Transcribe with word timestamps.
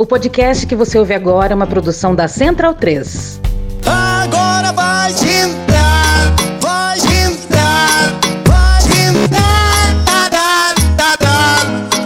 O 0.00 0.06
podcast 0.06 0.64
que 0.64 0.76
você 0.76 0.96
ouve 0.96 1.12
agora 1.12 1.52
é 1.52 1.56
uma 1.56 1.66
produção 1.66 2.14
da 2.14 2.28
Central 2.28 2.72
3. 2.72 3.40
Agora 3.84 4.70
vai 4.70 5.10
entrar, 5.10 6.36
vai 6.60 6.98
entrar, 6.98 8.14
vai 8.46 8.78
entrar, 9.08 10.04
tá, 10.04 10.30
tá, 10.30 10.74
tá, 10.96 11.16
tá. 11.16 11.64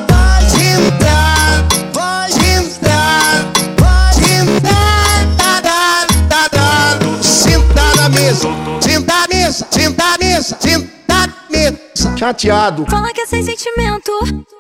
vai 0.09 0.43
entrar, 0.73 1.69
vai 1.93 2.31
entrar, 2.57 3.53
vai 3.77 4.15
entrar, 4.41 5.37
tá, 5.37 5.61
tá, 5.61 6.07
tá, 6.31 6.49
tá. 6.49 7.23
Senta 7.23 7.95
na 7.95 8.09
mesa, 8.09 8.49
senta 8.81 9.13
na 9.13 9.29
mesa, 9.29 9.67
senta 9.71 10.05
na 10.05 10.19
mesa, 10.19 10.57
senta 10.59 10.89
na 11.09 11.29
mesa. 11.51 12.17
Chateado. 12.17 12.87
Fala 12.87 13.13
que 13.13 13.21
é 13.21 13.27
sem 13.27 13.43
sentimento, 13.43 14.11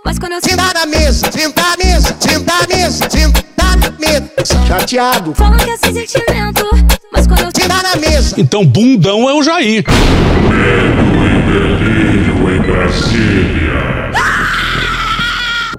mas 0.04 0.18
quando 0.18 0.32
eu 0.32 0.40
Senta 0.40 0.72
na 0.74 0.86
mesa, 0.86 1.30
senta 1.30 1.62
na 1.62 1.76
mesa, 1.84 2.16
senta 2.18 2.52
na 2.52 2.76
mesa, 2.76 3.10
senta 3.10 3.44
na 3.56 3.90
mesa. 3.98 4.66
Chateado. 4.66 5.34
Fala 5.34 5.56
que 5.56 5.70
é 5.70 5.76
sem 5.76 5.94
sentimento, 5.94 6.66
mas 7.12 7.26
quando 7.26 7.40
eu 7.40 7.50
Senta 7.54 7.82
na 7.82 7.96
mesa. 7.96 8.34
Então, 8.38 8.64
bundão 8.64 9.28
é 9.28 9.34
o 9.34 9.42
Jair. 9.42 9.84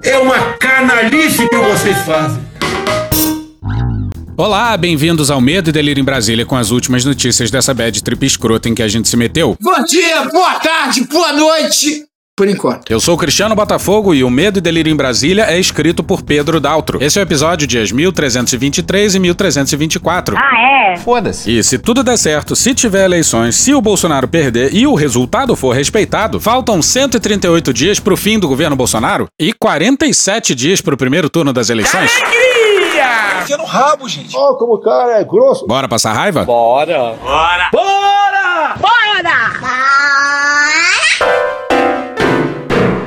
É 0.02 0.18
uma 0.18 0.38
canalice 0.54 1.48
que 1.48 1.56
vocês 1.56 1.96
fazem. 1.98 2.42
Olá, 4.36 4.76
bem-vindos 4.76 5.30
ao 5.30 5.40
Medo 5.40 5.70
e 5.70 5.72
Delírio 5.72 6.00
em 6.00 6.04
Brasília 6.04 6.44
com 6.44 6.56
as 6.56 6.70
últimas 6.70 7.04
notícias 7.04 7.50
dessa 7.50 7.72
bad 7.72 8.02
trip 8.02 8.26
escrota 8.26 8.68
em 8.68 8.74
que 8.74 8.82
a 8.82 8.88
gente 8.88 9.08
se 9.08 9.16
meteu. 9.16 9.56
Bom 9.60 9.84
dia, 9.84 10.24
boa 10.24 10.54
tarde, 10.54 11.04
boa 11.04 11.32
noite. 11.32 12.04
Por 12.36 12.48
enquanto. 12.48 12.90
Eu 12.90 12.98
sou 12.98 13.14
o 13.14 13.16
Cristiano 13.16 13.54
Botafogo 13.54 14.12
e 14.12 14.24
o 14.24 14.28
Medo 14.28 14.58
e 14.58 14.60
Delírio 14.60 14.92
em 14.92 14.96
Brasília 14.96 15.44
é 15.44 15.56
escrito 15.56 16.02
por 16.02 16.22
Pedro 16.22 16.58
Daltro. 16.58 17.00
Esse 17.00 17.16
é 17.16 17.22
o 17.22 17.24
episódio 17.24 17.64
dias 17.64 17.92
1323 17.92 19.14
e 19.14 19.18
1324. 19.20 20.36
Ah, 20.36 20.92
é? 20.92 20.96
Foda-se. 20.96 21.48
E 21.48 21.62
se 21.62 21.78
tudo 21.78 22.02
der 22.02 22.16
certo, 22.18 22.56
se 22.56 22.74
tiver 22.74 23.04
eleições, 23.04 23.54
se 23.54 23.72
o 23.72 23.80
Bolsonaro 23.80 24.26
perder 24.26 24.74
e 24.74 24.84
o 24.84 24.94
resultado 24.96 25.54
for 25.54 25.76
respeitado, 25.76 26.40
faltam 26.40 26.82
138 26.82 27.72
dias 27.72 28.00
pro 28.00 28.16
fim 28.16 28.36
do 28.36 28.48
governo 28.48 28.74
Bolsonaro 28.74 29.28
e 29.40 29.52
47 29.52 30.56
dias 30.56 30.80
pro 30.80 30.96
primeiro 30.96 31.30
turno 31.30 31.52
das 31.52 31.70
eleições. 31.70 32.10
Enfia 33.42 33.56
no 33.56 33.64
rabo, 33.64 34.08
gente. 34.08 34.36
Ó, 34.36 34.54
como 34.54 34.74
o 34.74 34.80
cara 34.80 35.20
é 35.20 35.24
grosso. 35.24 35.68
Bora 35.68 35.86
passar 35.86 36.12
raiva? 36.12 36.44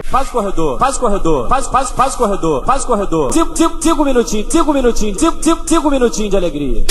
Faz 0.10 0.30
o 0.30 0.32
corredor, 0.32 0.80
faz 0.80 0.96
o 0.96 1.00
corredor, 1.02 1.50
faz, 1.50 1.68
faz, 1.68 1.92
faz 1.92 2.16
o 2.16 2.18
corredor, 2.18 2.66
faz 2.66 2.84
o 2.86 2.88
corredor. 2.88 3.34
Cinco, 3.34 3.58
cinco, 3.58 3.78
cinco 3.82 4.06
minutinhos, 4.06 4.48
cinco 4.50 4.74
minutinhos, 4.74 5.20
cinco, 5.20 5.38
cinco, 5.42 5.64
cinco 5.68 5.92
minutinhos 5.92 6.32
de 6.32 6.38
alegria. 6.38 6.86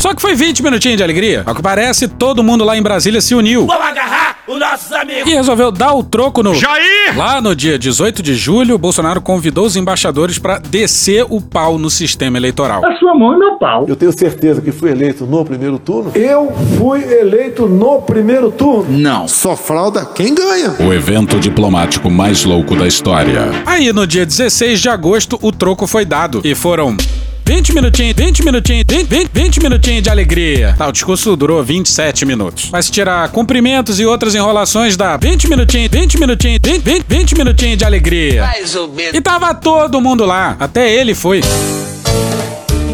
Só 0.00 0.14
que 0.14 0.20
foi 0.22 0.34
20 0.34 0.62
minutinhos 0.62 0.96
de 0.96 1.04
alegria. 1.04 1.42
Ao 1.46 1.54
que 1.54 1.62
parece, 1.62 2.08
todo 2.08 2.42
mundo 2.42 2.64
lá 2.64 2.76
em 2.76 2.82
Brasília 2.82 3.20
se 3.20 3.34
uniu. 3.34 3.66
Vamos 3.66 3.86
agarrar 3.86 4.19
os 4.52 4.58
nossos 4.58 4.92
amigos. 4.92 5.30
E 5.30 5.34
resolveu 5.34 5.70
dar 5.70 5.94
o 5.94 6.02
troco 6.02 6.42
no. 6.42 6.54
Jair! 6.54 7.16
Lá 7.16 7.40
no 7.40 7.54
dia 7.54 7.78
18 7.78 8.22
de 8.22 8.34
julho, 8.34 8.76
Bolsonaro 8.78 9.20
convidou 9.20 9.66
os 9.66 9.76
embaixadores 9.76 10.38
para 10.38 10.58
descer 10.58 11.24
o 11.28 11.40
pau 11.40 11.78
no 11.78 11.90
sistema 11.90 12.36
eleitoral. 12.36 12.82
Eu 13.86 13.96
tenho 13.96 14.12
certeza 14.12 14.60
que 14.60 14.72
fui 14.72 14.90
eleito 14.90 15.26
no 15.26 15.44
primeiro 15.44 15.78
turno. 15.78 16.12
Eu 16.14 16.52
fui 16.78 17.02
eleito 17.02 17.66
no 17.66 18.02
primeiro 18.02 18.50
turno. 18.50 18.98
Não. 18.98 19.28
Só 19.28 19.56
fralda 19.56 20.04
quem 20.04 20.34
ganha. 20.34 20.74
O 20.80 20.92
evento 20.92 21.38
diplomático 21.38 22.10
mais 22.10 22.44
louco 22.44 22.74
da 22.74 22.86
história. 22.86 23.50
Aí, 23.66 23.92
no 23.92 24.06
dia 24.06 24.26
16 24.26 24.80
de 24.80 24.88
agosto, 24.88 25.38
o 25.42 25.52
troco 25.52 25.86
foi 25.86 26.04
dado. 26.04 26.40
E 26.44 26.54
foram. 26.54 26.96
20 27.50 27.74
minutinhos, 27.74 28.14
20 28.16 28.44
minutinhos, 28.44 28.84
20, 28.86 29.08
20, 29.08 29.30
20 29.32 29.60
minutinhos 29.60 30.02
de 30.04 30.08
alegria. 30.08 30.72
Tá, 30.78 30.86
o 30.86 30.92
discurso 30.92 31.34
durou 31.34 31.60
27 31.64 32.24
minutos. 32.24 32.68
Mas 32.70 32.84
se 32.84 32.92
tirar 32.92 33.28
cumprimentos 33.30 33.98
e 33.98 34.06
outras 34.06 34.36
enrolações, 34.36 34.96
dá 34.96 35.16
20 35.16 35.48
minutinhos, 35.48 35.88
20 35.90 36.20
minutinhos, 36.20 36.60
20, 36.62 36.80
20, 36.80 37.04
20 37.08 37.34
minutinhos 37.36 37.76
de 37.76 37.84
alegria. 37.84 38.42
Mais 38.42 38.76
ou 38.76 38.86
menos. 38.86 39.14
E 39.14 39.20
tava 39.20 39.52
todo 39.52 40.00
mundo 40.00 40.24
lá. 40.24 40.56
Até 40.60 40.94
ele 40.94 41.12
foi. 41.12 41.40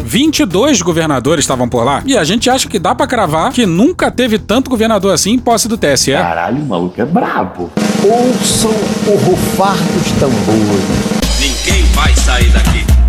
22 0.03 0.81
governadores 0.81 1.43
estavam 1.43 1.69
por 1.69 1.83
lá. 1.83 2.01
E 2.03 2.17
a 2.17 2.23
gente 2.23 2.49
acha 2.49 2.67
que 2.67 2.79
dá 2.79 2.95
pra 2.95 3.05
cravar 3.05 3.51
que 3.51 3.63
nunca 3.63 4.09
teve 4.09 4.39
tanto 4.39 4.71
governador 4.71 5.13
assim 5.13 5.33
em 5.33 5.39
posse 5.39 5.67
do 5.67 5.77
TSE. 5.77 6.13
Caralho, 6.13 6.63
o 6.63 6.65
maluco 6.65 6.99
é 6.99 7.05
brabo. 7.05 7.69
Ouçam 8.03 8.71
o 9.05 9.17
rufar 9.17 9.77
dos 9.77 10.11
tambores. 10.13 11.37
Ninguém 11.39 11.83
vai 11.93 12.11
sair 12.15 12.49
daqui. 12.49 12.66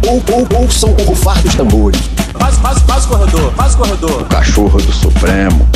Ou, 0.08 0.22
ou, 0.32 0.62
ouçam 0.62 0.96
o 0.98 1.02
rufar 1.02 1.38
dos 1.42 1.54
tambores. 1.54 2.00
Faz, 2.38 2.56
faz, 2.56 2.78
faz 2.78 3.04
o 3.04 3.08
corredor, 3.08 3.52
faz 3.52 3.74
o 3.74 3.76
corredor. 3.76 4.24
Cachorro 4.28 4.80
do 4.80 4.90
Supremo. 4.90 5.68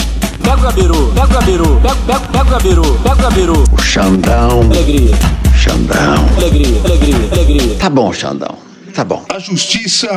Pega 0.42 0.56
o 0.56 0.60
gabiru, 0.62 1.12
pega 1.12 1.26
o 1.26 1.28
gabiru, 1.28 1.80
pega, 1.82 1.94
pega, 2.06 2.20
pega 2.20 2.44
o 2.44 2.50
gabiru, 2.50 2.98
pega 3.02 3.14
o 3.14 3.22
gabiru. 3.22 3.64
O 3.70 3.78
Xandão. 3.78 4.62
Alegria, 4.62 5.14
Xandão. 5.54 6.26
alegria, 6.38 6.80
alegria, 6.82 7.28
alegria. 7.30 7.74
Tá 7.74 7.90
bom, 7.90 8.10
Xandão. 8.10 8.56
Tá 8.94 9.04
bom. 9.04 9.22
A 9.28 9.38
justiça 9.38 10.08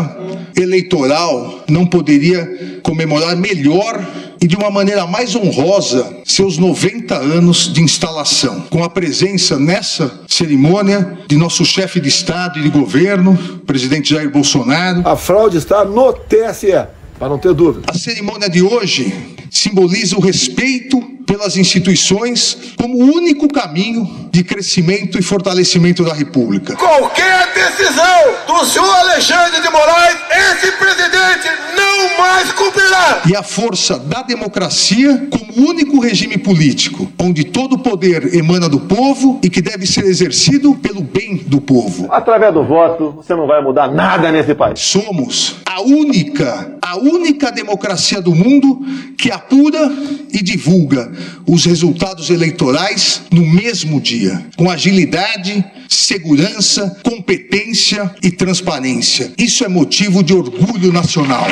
eleitoral 0.56 1.66
não 1.70 1.86
poderia 1.86 2.80
comemorar 2.84 3.36
melhor 3.36 4.02
e 4.46 4.48
de 4.48 4.56
uma 4.56 4.70
maneira 4.70 5.08
mais 5.08 5.36
honrosa 5.36 6.18
seus 6.24 6.60
90 6.60 7.16
anos 7.16 7.74
de 7.74 7.82
instalação, 7.82 8.62
com 8.70 8.84
a 8.84 8.90
presença 8.90 9.58
nessa 9.58 10.22
cerimônia 10.28 11.18
de 11.28 11.36
nosso 11.36 11.66
chefe 11.66 12.00
de 12.00 12.10
Estado 12.10 12.60
e 12.60 12.62
de 12.62 12.70
governo, 12.70 13.36
presidente 13.66 14.14
Jair 14.14 14.30
Bolsonaro. 14.30 15.02
A 15.04 15.16
fraude 15.16 15.58
está 15.58 15.84
no 15.84 16.14
TSE, 16.14 16.74
para 17.18 17.28
não 17.28 17.40
ter 17.40 17.56
dúvida. 17.56 17.88
A 17.88 17.98
cerimônia 17.98 18.48
de 18.48 18.62
hoje 18.62 19.12
simboliza 19.50 20.16
o 20.16 20.20
respeito 20.20 21.15
pelas 21.26 21.58
instituições 21.58 22.58
como 22.78 22.98
o 22.98 23.16
único 23.16 23.48
caminho 23.52 24.30
de 24.32 24.44
crescimento 24.44 25.18
e 25.18 25.22
fortalecimento 25.22 26.04
da 26.04 26.14
República. 26.14 26.76
Qualquer 26.76 27.54
decisão 27.54 28.34
do 28.48 28.66
senhor 28.66 28.96
Alexandre 28.98 29.62
de 29.62 29.70
Moraes, 29.70 30.18
esse 30.32 30.72
presidente 30.74 31.50
não 31.76 32.18
mais 32.18 32.52
cumprirá. 32.52 33.22
e 33.26 33.36
a 33.36 33.44
força 33.44 33.98
da 33.98 34.22
democracia 34.22 35.28
como 35.30 35.68
único 35.70 36.00
regime 36.00 36.38
político, 36.38 37.12
onde 37.20 37.44
todo 37.46 37.74
o 37.74 37.80
poder 37.80 38.36
emana 38.36 38.68
do 38.70 38.80
povo 38.80 39.40
e 39.44 39.50
que 39.50 39.62
deve 39.62 39.86
ser 39.88 40.06
exercido 40.06 40.76
pelo 40.76 41.02
bem 41.02 41.38
do 41.38 41.60
povo. 41.62 42.08
Através 42.12 42.54
do 42.54 42.64
voto, 42.64 43.12
você 43.12 43.34
não 43.34 43.48
vai 43.48 43.62
mudar 43.62 43.88
nada 43.90 44.32
nesse 44.32 44.54
país. 44.54 44.80
Somos 44.80 45.56
a 45.66 45.82
única, 45.82 46.78
a 46.82 46.98
única 46.98 47.52
democracia 47.52 48.22
do 48.22 48.34
mundo 48.36 48.80
que 49.18 49.32
apura 49.32 49.92
e 50.32 50.44
divulga 50.44 51.12
os 51.46 51.66
resultados 51.66 52.30
eleitorais 52.30 53.22
no 53.32 53.46
mesmo 53.46 54.00
dia, 54.02 54.46
com 54.56 54.70
agilidade, 54.70 55.64
segurança, 55.88 56.98
competência 57.04 58.14
e 58.22 58.32
transparência. 58.32 59.32
Isso 59.38 59.64
é 59.64 59.68
motivo 59.68 60.24
de 60.24 60.34
orgulho 60.34 60.92
nacional. 60.92 61.48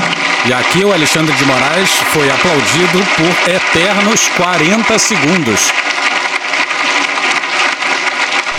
E 0.47 0.53
aqui 0.53 0.79
o 0.83 0.91
Alexandre 0.91 1.35
de 1.35 1.45
Moraes 1.45 1.89
foi 2.11 2.29
aplaudido 2.29 2.99
por 3.15 3.53
eternos 3.53 4.27
40 4.35 4.99
segundos. 4.99 5.71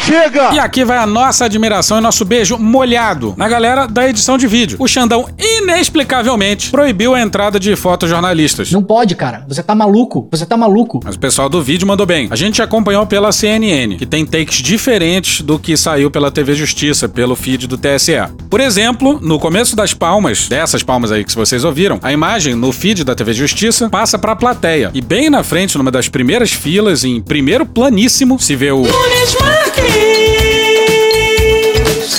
Chega! 0.06 0.52
E 0.52 0.58
aqui 0.58 0.84
vai 0.84 0.98
a 0.98 1.06
nossa 1.06 1.46
admiração 1.46 1.96
e 1.96 2.00
nosso 2.02 2.26
beijo 2.26 2.58
molhado 2.58 3.32
na 3.38 3.48
galera 3.48 3.86
da 3.86 4.06
edição 4.06 4.36
de 4.36 4.46
vídeo. 4.46 4.76
O 4.78 4.86
Xandão, 4.86 5.26
inexplicavelmente, 5.38 6.70
proibiu 6.70 7.14
a 7.14 7.20
entrada 7.22 7.58
de 7.58 7.74
fotojornalistas. 7.74 8.70
Não 8.70 8.82
pode, 8.82 9.14
cara. 9.14 9.44
Você 9.48 9.62
tá 9.62 9.74
maluco. 9.74 10.28
Você 10.30 10.44
tá 10.44 10.58
maluco. 10.58 11.00
Mas 11.02 11.16
o 11.16 11.18
pessoal 11.18 11.48
do 11.48 11.62
vídeo 11.62 11.88
mandou 11.88 12.04
bem. 12.04 12.28
A 12.30 12.36
gente 12.36 12.60
acompanhou 12.60 13.06
pela 13.06 13.32
CNN, 13.32 13.96
que 13.96 14.04
tem 14.04 14.26
takes 14.26 14.58
diferentes 14.58 15.40
do 15.40 15.58
que 15.58 15.74
saiu 15.74 16.10
pela 16.10 16.30
TV 16.30 16.54
Justiça, 16.54 17.08
pelo 17.08 17.34
feed 17.34 17.66
do 17.66 17.78
TSE. 17.78 18.12
Por 18.50 18.60
exemplo, 18.60 19.18
no 19.22 19.38
começo 19.38 19.74
das 19.74 19.94
palmas, 19.94 20.48
dessas 20.48 20.82
palmas 20.82 21.12
aí 21.12 21.24
que 21.24 21.34
vocês 21.34 21.64
ouviram, 21.64 21.98
a 22.02 22.12
imagem 22.12 22.54
no 22.54 22.72
feed 22.72 23.04
da 23.04 23.14
TV 23.14 23.32
Justiça 23.32 23.88
passa 23.88 24.18
pra 24.18 24.36
plateia. 24.36 24.90
E 24.92 25.00
bem 25.00 25.30
na 25.30 25.42
frente, 25.42 25.78
numa 25.78 25.90
das 25.90 26.10
primeiras 26.10 26.52
filas, 26.52 27.04
em 27.04 27.22
primeiro 27.22 27.64
planíssimo, 27.64 28.38
se 28.38 28.54
vê 28.54 28.70
o. 28.70 28.82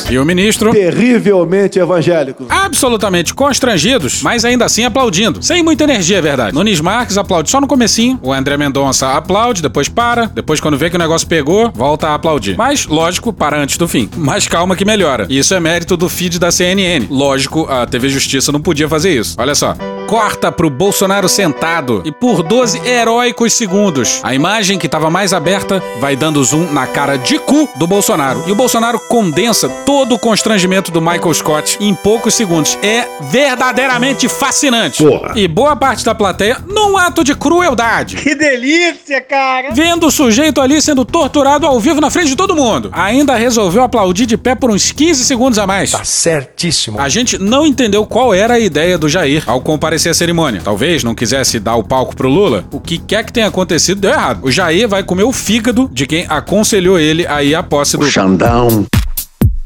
E 0.10 0.20
o 0.20 0.26
ministro 0.26 0.72
Terrivelmente 0.72 1.80
evangélicos. 1.80 2.46
absolutamente 2.50 3.34
constrangidos, 3.34 4.22
mas 4.22 4.46
ainda 4.46 4.66
assim 4.66 4.84
aplaudindo. 4.86 5.42
Sem 5.42 5.64
muita 5.64 5.84
energia, 5.84 6.20
é 6.20 6.22
verdade. 6.22 6.54
Nunes 6.54 6.80
Marques 6.80 7.18
aplaude 7.18 7.50
só 7.50 7.60
no 7.60 7.66
comecinho, 7.68 8.20
o 8.22 8.32
André 8.32 8.56
Mendonça 8.56 9.14
aplaude, 9.14 9.64
depois 9.64 9.90
para, 9.90 10.28
depois 10.28 10.60
quando 10.60 10.78
vê 10.78 10.90
que 10.92 10.96
o 10.96 11.00
negócio 11.00 11.28
pegou, 11.28 11.72
volta 11.74 12.10
a 12.10 12.14
aplaudir. 12.14 12.56
Mas, 12.56 12.86
lógico, 12.86 13.34
para 13.34 13.58
antes 13.60 13.78
do 13.78 13.88
fim. 13.88 14.08
Mas 14.16 14.48
calma 14.48 14.76
que 14.76 14.86
melhora. 14.86 15.26
Isso 15.28 15.56
é 15.56 15.60
mérito 15.60 15.98
do 15.98 16.08
feed 16.08 16.38
da 16.38 16.52
CNN. 16.52 17.08
Lógico, 17.10 17.66
a 17.68 17.86
TV 17.88 18.08
Justiça 18.10 18.52
não 18.52 18.62
podia 18.62 18.88
fazer 18.88 19.18
isso. 19.20 19.36
Olha 19.40 19.56
só. 19.56 19.76
corta 20.08 20.52
pro 20.52 20.70
Bolsonaro 20.70 21.28
sentado 21.28 22.04
e 22.06 22.12
por 22.12 22.44
12 22.44 22.80
heróicos 22.88 23.54
segundos, 23.54 24.20
a 24.22 24.36
imagem 24.36 24.78
que 24.78 24.88
tava 24.88 25.10
mais 25.10 25.34
aberta 25.34 25.82
vai 26.00 26.16
dando 26.16 26.44
zoom 26.44 26.72
na 26.72 26.86
cara 26.86 27.18
de 27.18 27.40
cu 27.40 27.68
do 27.76 27.88
Bolsonaro. 27.88 28.44
E 28.46 28.52
o 28.52 28.56
Bolsonaro 28.56 29.00
condensa 29.00 29.68
todo 29.68 29.95
o 30.02 30.20
constrangimento 30.20 30.92
do 30.92 31.02
Michael 31.02 31.34
Scott 31.34 31.78
em 31.80 31.94
poucos 31.94 32.34
segundos. 32.34 32.78
É 32.84 33.08
verdadeiramente 33.32 34.28
fascinante. 34.28 35.04
Porra. 35.04 35.34
E 35.36 35.48
boa 35.48 35.76
parte 35.76 36.04
da 36.04 36.14
plateia 36.14 36.58
num 36.68 36.98
ato 36.98 37.24
de 37.24 37.34
crueldade. 37.34 38.18
Que 38.18 38.36
delícia, 38.36 39.22
cara! 39.22 39.70
Vendo 39.72 40.08
o 40.08 40.12
sujeito 40.12 40.60
ali 40.60 40.82
sendo 40.82 41.06
torturado 41.06 41.66
ao 41.66 41.80
vivo 41.80 42.02
na 42.02 42.10
frente 42.10 42.28
de 42.28 42.36
todo 42.36 42.56
mundo. 42.56 42.90
Ainda 42.92 43.36
resolveu 43.36 43.84
aplaudir 43.84 44.26
de 44.26 44.38
pé 44.38 44.56
por 44.56 44.70
uns 44.70 44.92
15 44.92 45.24
segundos 45.24 45.58
a 45.58 45.66
mais. 45.66 45.92
Tá 45.92 46.04
certíssimo. 46.04 47.00
A 47.00 47.08
gente 47.08 47.38
não 47.38 47.66
entendeu 47.66 48.06
qual 48.06 48.34
era 48.34 48.56
a 48.56 48.60
ideia 48.60 48.98
do 48.98 49.08
Jair 49.08 49.44
ao 49.48 49.62
comparecer 49.62 50.12
à 50.12 50.16
cerimônia. 50.16 50.62
Talvez 50.64 51.04
não 51.04 51.16
quisesse 51.16 51.60
dar 51.60 51.76
o 51.76 51.84
palco 51.84 52.16
pro 52.16 52.30
Lula. 52.30 52.66
O 52.72 52.80
que 52.80 52.98
quer 52.98 53.24
que 53.24 53.32
tenha 53.32 53.48
acontecido 53.48 54.02
deu 54.02 54.12
errado. 54.12 54.40
O 54.44 54.52
Jair 54.52 54.88
vai 54.88 55.04
comer 55.04 55.24
o 55.24 55.32
fígado 55.32 55.90
de 55.92 56.06
quem 56.06 56.26
aconselhou 56.28 57.00
ele 57.00 57.26
a 57.26 57.44
ir 57.44 57.56
à 57.56 57.64
posse 57.64 57.98
do. 57.98 58.06
Xandão. 58.06 58.86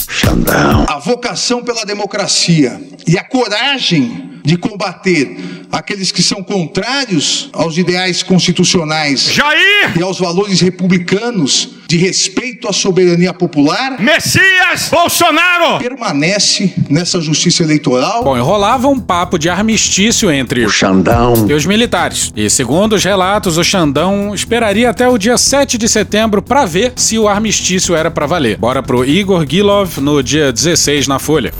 Xandão. 0.09 0.85
A 0.89 0.97
vocação 0.97 1.63
pela 1.63 1.85
democracia 1.85 2.81
e 3.07 3.15
a 3.15 3.23
coragem 3.23 4.38
de 4.43 4.57
combater 4.57 5.37
aqueles 5.71 6.11
que 6.11 6.23
são 6.23 6.41
contrários 6.41 7.49
aos 7.53 7.77
ideais 7.77 8.23
constitucionais 8.23 9.21
Jair! 9.31 9.91
e 9.97 10.01
aos 10.01 10.19
valores 10.19 10.61
republicanos 10.61 11.69
de 11.87 11.97
respeito 11.97 12.67
à 12.67 12.73
soberania 12.73 13.33
popular 13.33 13.99
Messias 13.99 14.89
Bolsonaro! 14.91 15.79
permanece 15.79 16.73
nessa 16.89 17.19
justiça 17.21 17.63
eleitoral. 17.63 18.23
Bom, 18.23 18.37
enrolava 18.37 18.87
um 18.87 18.99
papo 18.99 19.37
de 19.37 19.49
armistício 19.49 20.31
entre 20.31 20.65
O 20.65 20.69
Xandão. 20.69 21.47
e 21.49 21.53
os 21.53 21.65
militares. 21.65 22.31
E 22.35 22.49
segundo 22.49 22.93
os 22.93 23.03
relatos, 23.03 23.57
o 23.57 23.63
Xandão 23.63 24.33
esperaria 24.33 24.89
até 24.89 25.07
o 25.07 25.17
dia 25.17 25.37
7 25.37 25.77
de 25.77 25.87
setembro 25.89 26.41
pra 26.41 26.65
ver 26.65 26.93
se 26.95 27.17
o 27.17 27.27
armistício 27.27 27.95
era 27.95 28.09
pra 28.09 28.25
valer. 28.25 28.57
Bora 28.57 28.81
pro 28.83 29.03
Igor 29.05 29.45
Gilov 29.47 29.97
no 29.99 30.21
dia 30.23 30.51
16 30.51 31.07
na 31.07 31.19
Folha. 31.19 31.53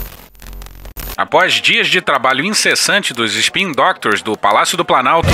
Após 1.30 1.54
dias 1.54 1.86
de 1.86 2.00
trabalho 2.00 2.44
incessante 2.44 3.14
dos 3.14 3.36
Spin 3.36 3.70
Doctors 3.70 4.20
do 4.20 4.36
Palácio 4.36 4.76
do 4.76 4.84
Planalto. 4.84 5.28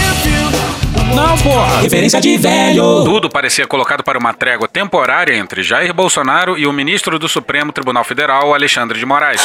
Não, 1.15 1.39
porra! 1.39 1.81
Referência 1.81 2.21
de 2.21 2.37
velho. 2.37 3.05
Tudo 3.05 3.31
parecia 3.31 3.67
colocado 3.67 4.03
para 4.03 4.19
uma 4.19 4.35
trégua 4.35 4.69
temporária 4.69 5.35
entre 5.35 5.63
Jair 5.63 5.95
Bolsonaro 5.95 6.59
e 6.59 6.67
o 6.67 6.73
ministro 6.73 7.19
do 7.19 7.29
Supremo 7.29 7.73
Tribunal 7.73 8.05
Federal, 8.05 8.53
Alexandre 8.53 8.99
de 8.99 9.07
Moraes. 9.07 9.41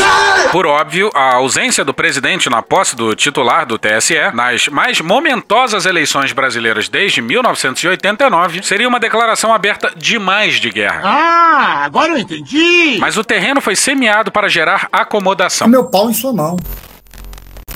Por 0.51 0.65
óbvio, 0.65 1.09
a 1.13 1.35
ausência 1.35 1.85
do 1.85 1.93
presidente 1.93 2.49
na 2.49 2.61
posse 2.61 2.95
do 2.95 3.15
titular 3.15 3.65
do 3.65 3.77
TSE 3.77 4.15
nas 4.33 4.67
mais 4.67 4.99
momentosas 4.99 5.85
eleições 5.85 6.33
brasileiras 6.33 6.89
desde 6.89 7.21
1989 7.21 8.63
seria 8.63 8.87
uma 8.87 8.99
declaração 8.99 9.53
aberta 9.53 9.91
demais 9.95 10.55
de 10.59 10.69
guerra. 10.71 11.01
Ah, 11.03 11.85
agora 11.85 12.11
eu 12.11 12.17
entendi! 12.17 12.97
Mas 12.99 13.17
o 13.17 13.23
terreno 13.23 13.61
foi 13.61 13.75
semeado 13.75 14.31
para 14.31 14.49
gerar 14.49 14.87
acomodação. 14.91 15.67
Meu 15.67 15.85
pau 15.85 16.09
em 16.09 16.13
sua 16.13 16.33
mão. 16.33 16.57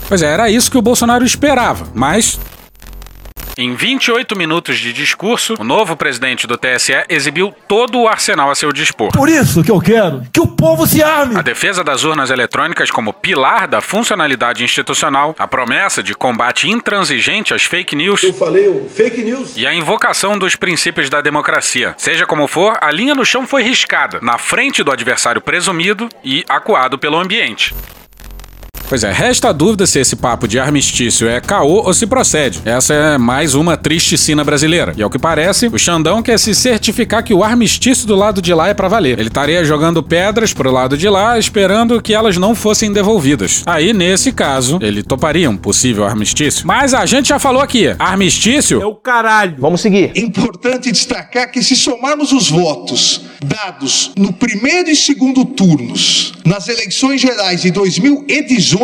Pois 0.07 0.21
é, 0.21 0.31
era 0.31 0.49
isso 0.49 0.69
que 0.69 0.77
o 0.77 0.81
Bolsonaro 0.81 1.23
esperava, 1.23 1.87
mas. 1.93 2.39
Em 3.57 3.73
28 3.73 4.35
minutos 4.37 4.77
de 4.77 4.91
discurso, 4.91 5.55
o 5.57 5.63
novo 5.63 5.95
presidente 5.95 6.45
do 6.45 6.57
TSE 6.57 7.05
exibiu 7.07 7.53
todo 7.69 7.97
o 8.01 8.07
arsenal 8.07 8.51
a 8.51 8.55
seu 8.55 8.73
dispor. 8.73 9.13
Por 9.13 9.29
isso 9.29 9.63
que 9.63 9.71
eu 9.71 9.79
quero 9.79 10.23
que 10.33 10.41
o 10.41 10.47
povo 10.47 10.85
se 10.85 11.01
arme. 11.01 11.37
A 11.37 11.41
defesa 11.41 11.81
das 11.81 12.03
urnas 12.03 12.29
eletrônicas 12.29 12.91
como 12.91 13.13
pilar 13.13 13.65
da 13.65 13.79
funcionalidade 13.79 14.61
institucional, 14.61 15.33
a 15.39 15.47
promessa 15.47 16.03
de 16.03 16.13
combate 16.13 16.69
intransigente 16.69 17.53
às 17.53 17.63
fake 17.63 17.95
news 17.95 18.23
Eu 18.23 18.33
falei 18.33 18.67
o 18.67 18.89
fake 18.89 19.23
news. 19.23 19.55
e 19.55 19.65
a 19.65 19.73
invocação 19.73 20.37
dos 20.37 20.57
princípios 20.57 21.09
da 21.09 21.21
democracia. 21.21 21.95
Seja 21.97 22.25
como 22.25 22.47
for, 22.47 22.77
a 22.81 22.91
linha 22.91 23.15
no 23.15 23.25
chão 23.25 23.47
foi 23.47 23.63
riscada, 23.63 24.19
na 24.21 24.37
frente 24.37 24.83
do 24.83 24.91
adversário 24.91 25.39
presumido 25.39 26.09
e 26.21 26.43
acuado 26.49 26.97
pelo 26.99 27.17
ambiente. 27.17 27.73
Pois 28.87 29.03
é, 29.03 29.11
resta 29.11 29.49
a 29.49 29.51
dúvida 29.51 29.87
se 29.87 29.99
esse 29.99 30.15
papo 30.15 30.47
de 30.47 30.59
armistício 30.59 31.27
é 31.27 31.41
caô 31.41 31.83
ou 31.85 31.93
se 31.93 32.05
procede. 32.05 32.61
Essa 32.63 32.93
é 32.93 33.17
mais 33.17 33.55
uma 33.55 33.75
triste 33.75 34.17
cena 34.17 34.43
brasileira. 34.43 34.93
E 34.95 35.01
ao 35.01 35.09
que 35.09 35.17
parece, 35.17 35.67
o 35.67 35.79
Xandão 35.79 36.21
quer 36.21 36.37
se 36.37 36.53
certificar 36.53 37.23
que 37.23 37.33
o 37.33 37.43
armistício 37.43 38.05
do 38.05 38.15
lado 38.15 38.41
de 38.41 38.53
lá 38.53 38.67
é 38.67 38.73
pra 38.73 38.87
valer. 38.87 39.19
Ele 39.19 39.29
estaria 39.29 39.65
jogando 39.65 40.03
pedras 40.03 40.53
pro 40.53 40.71
lado 40.71 40.95
de 40.97 41.09
lá, 41.09 41.39
esperando 41.39 41.99
que 42.01 42.13
elas 42.13 42.37
não 42.37 42.53
fossem 42.53 42.93
devolvidas. 42.93 43.63
Aí, 43.65 43.91
nesse 43.91 44.31
caso, 44.31 44.77
ele 44.81 45.01
toparia 45.01 45.49
um 45.49 45.57
possível 45.57 46.05
armistício. 46.05 46.67
Mas 46.67 46.93
a 46.93 47.05
gente 47.05 47.29
já 47.29 47.39
falou 47.39 47.61
aqui, 47.61 47.87
armistício 47.97 48.81
É 48.81 48.85
o 48.85 48.95
caralho. 48.95 49.55
Vamos 49.57 49.81
seguir. 49.81 50.11
É 50.15 50.19
importante 50.19 50.91
destacar 50.91 51.51
que 51.51 51.63
se 51.63 51.75
somarmos 51.75 52.31
os 52.31 52.49
votos 52.49 53.21
dados 53.43 54.11
no 54.17 54.31
primeiro 54.33 54.89
e 54.89 54.95
segundo 54.95 55.43
turnos 55.45 56.33
nas 56.45 56.67
eleições 56.67 57.21
gerais 57.21 57.61
de 57.61 57.71
2018, 57.71 58.74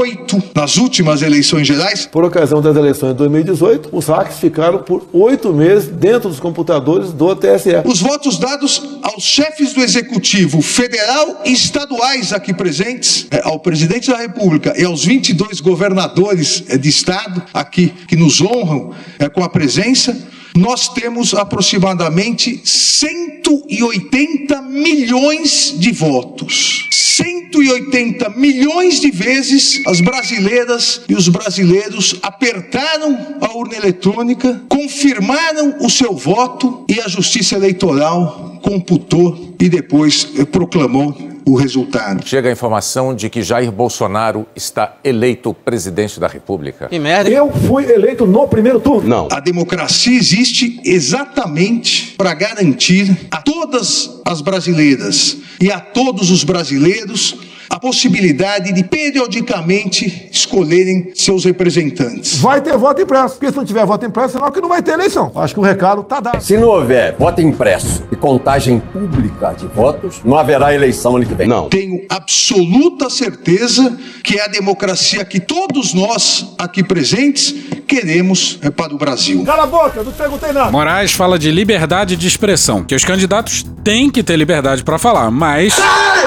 nas 0.55 0.77
últimas 0.77 1.21
eleições 1.21 1.67
gerais, 1.67 2.05
Por 2.05 2.23
ocasião 2.23 2.61
das 2.61 2.75
eleições 2.75 3.11
de 3.11 3.17
2018, 3.17 3.89
os 3.91 4.07
hacks 4.07 4.39
ficaram 4.39 4.79
por 4.79 5.07
oito 5.11 5.53
meses 5.53 5.88
dentro 5.88 6.29
dos 6.29 6.39
computadores 6.39 7.11
do 7.11 7.35
TSE. 7.35 7.81
os 7.85 7.99
votos 7.99 8.38
dados 8.38 8.81
aos 9.01 9.23
chefes 9.23 9.73
do 9.73 9.81
executivo 9.81 10.61
federal 10.61 11.41
e 11.45 11.51
estaduais 11.51 12.33
aqui 12.33 12.53
presentes, 12.53 13.27
eh, 13.31 13.41
ao 13.43 13.59
presidente 13.59 14.09
da 14.09 14.17
República 14.17 14.73
e 14.77 14.83
aos 14.83 15.03
22 15.03 15.59
governadores 15.59 16.63
eh, 16.67 16.77
de 16.77 16.89
estado 16.89 17.41
aqui 17.53 17.93
que 18.07 18.15
nos 18.15 18.41
honram 18.41 18.91
eh, 19.19 19.29
com 19.29 19.43
a 19.43 19.49
presença, 19.49 20.17
nós 20.56 20.89
temos 20.89 21.33
aproximadamente 21.33 22.62
180 22.63 24.62
milhões 24.63 25.75
de 25.77 25.92
votos. 25.92 26.88
180 26.92 28.30
milhões 28.31 29.00
de 29.00 29.12
vezes 29.12 29.81
as 29.86 30.01
brasileiras 30.01 31.01
e 31.07 31.15
os 31.15 31.27
brasileiros 31.27 32.15
apertaram 32.21 33.38
a 33.42 33.56
urna 33.56 33.75
eletrônica, 33.75 34.62
confirmaram 34.69 35.75
o 35.81 35.89
seu 35.89 36.15
voto 36.15 36.86
e 36.89 37.00
a 37.01 37.07
Justiça 37.07 37.56
Eleitoral 37.56 38.59
computou 38.62 39.56
e 39.59 39.69
depois 39.69 40.27
eh, 40.38 40.45
proclamou 40.45 41.30
o 41.45 41.55
resultado. 41.55 42.25
Chega 42.25 42.49
a 42.49 42.51
informação 42.51 43.13
de 43.15 43.29
que 43.29 43.41
Jair 43.41 43.71
Bolsonaro 43.71 44.45
está 44.55 44.97
eleito 45.03 45.53
presidente 45.53 46.19
da 46.19 46.27
República. 46.27 46.88
Que 46.88 46.99
merda. 46.99 47.29
Eu 47.29 47.51
fui 47.51 47.85
eleito 47.91 48.25
no 48.25 48.47
primeiro 48.47 48.79
turno. 48.79 49.07
Não. 49.07 49.27
A 49.31 49.39
democracia 49.39 50.17
existe 50.17 50.79
exatamente 50.85 52.15
para 52.17 52.33
garantir 52.33 53.27
a 53.31 53.41
todas 53.41 54.21
as 54.25 54.41
brasileiras 54.41 55.38
e 55.59 55.71
a 55.71 55.79
todos 55.79 56.31
os 56.31 56.43
brasileiros 56.43 57.38
a 57.71 57.79
possibilidade 57.79 58.73
de 58.73 58.83
periodicamente 58.83 60.29
escolherem 60.29 61.13
seus 61.15 61.45
representantes. 61.45 62.37
Vai 62.37 62.59
ter 62.59 62.75
voto 62.77 63.01
impresso. 63.01 63.35
Porque 63.35 63.49
se 63.49 63.55
não 63.55 63.63
tiver 63.63 63.85
voto 63.85 64.05
impresso, 64.05 64.33
senão 64.33 64.51
que 64.51 64.59
não 64.59 64.67
vai 64.67 64.81
ter 64.81 64.91
eleição. 64.91 65.31
Acho 65.33 65.53
que 65.53 65.59
o 65.61 65.63
recado 65.63 66.03
tá 66.03 66.19
dado. 66.19 66.41
Se 66.41 66.57
não 66.57 66.67
houver 66.67 67.15
voto 67.17 67.39
impresso 67.39 68.03
e 68.11 68.15
contagem 68.17 68.81
pública 68.91 69.53
de 69.57 69.67
votos, 69.67 70.19
não 70.25 70.37
haverá 70.37 70.75
eleição 70.75 71.15
ano 71.15 71.25
que 71.25 71.33
vem. 71.33 71.47
Não. 71.47 71.69
Tenho 71.69 72.05
absoluta 72.09 73.09
certeza 73.09 73.97
que 74.21 74.37
é 74.37 74.43
a 74.43 74.47
democracia 74.47 75.23
que 75.23 75.39
todos 75.39 75.93
nós 75.93 76.53
aqui 76.57 76.83
presentes 76.83 77.55
queremos 77.87 78.59
é, 78.61 78.69
para 78.69 78.93
o 78.93 78.97
Brasil. 78.97 79.45
Cala 79.45 79.63
a 79.63 79.67
boca, 79.67 80.03
não 80.03 80.11
perguntei 80.11 80.51
nada. 80.51 80.71
Moraes 80.71 81.13
fala 81.13 81.39
de 81.39 81.49
liberdade 81.49 82.17
de 82.17 82.27
expressão, 82.27 82.83
que 82.83 82.95
os 82.95 83.05
candidatos 83.05 83.65
têm 83.81 84.09
que 84.09 84.21
ter 84.21 84.35
liberdade 84.35 84.83
pra 84.83 84.97
falar, 84.97 85.31
mas 85.31 85.73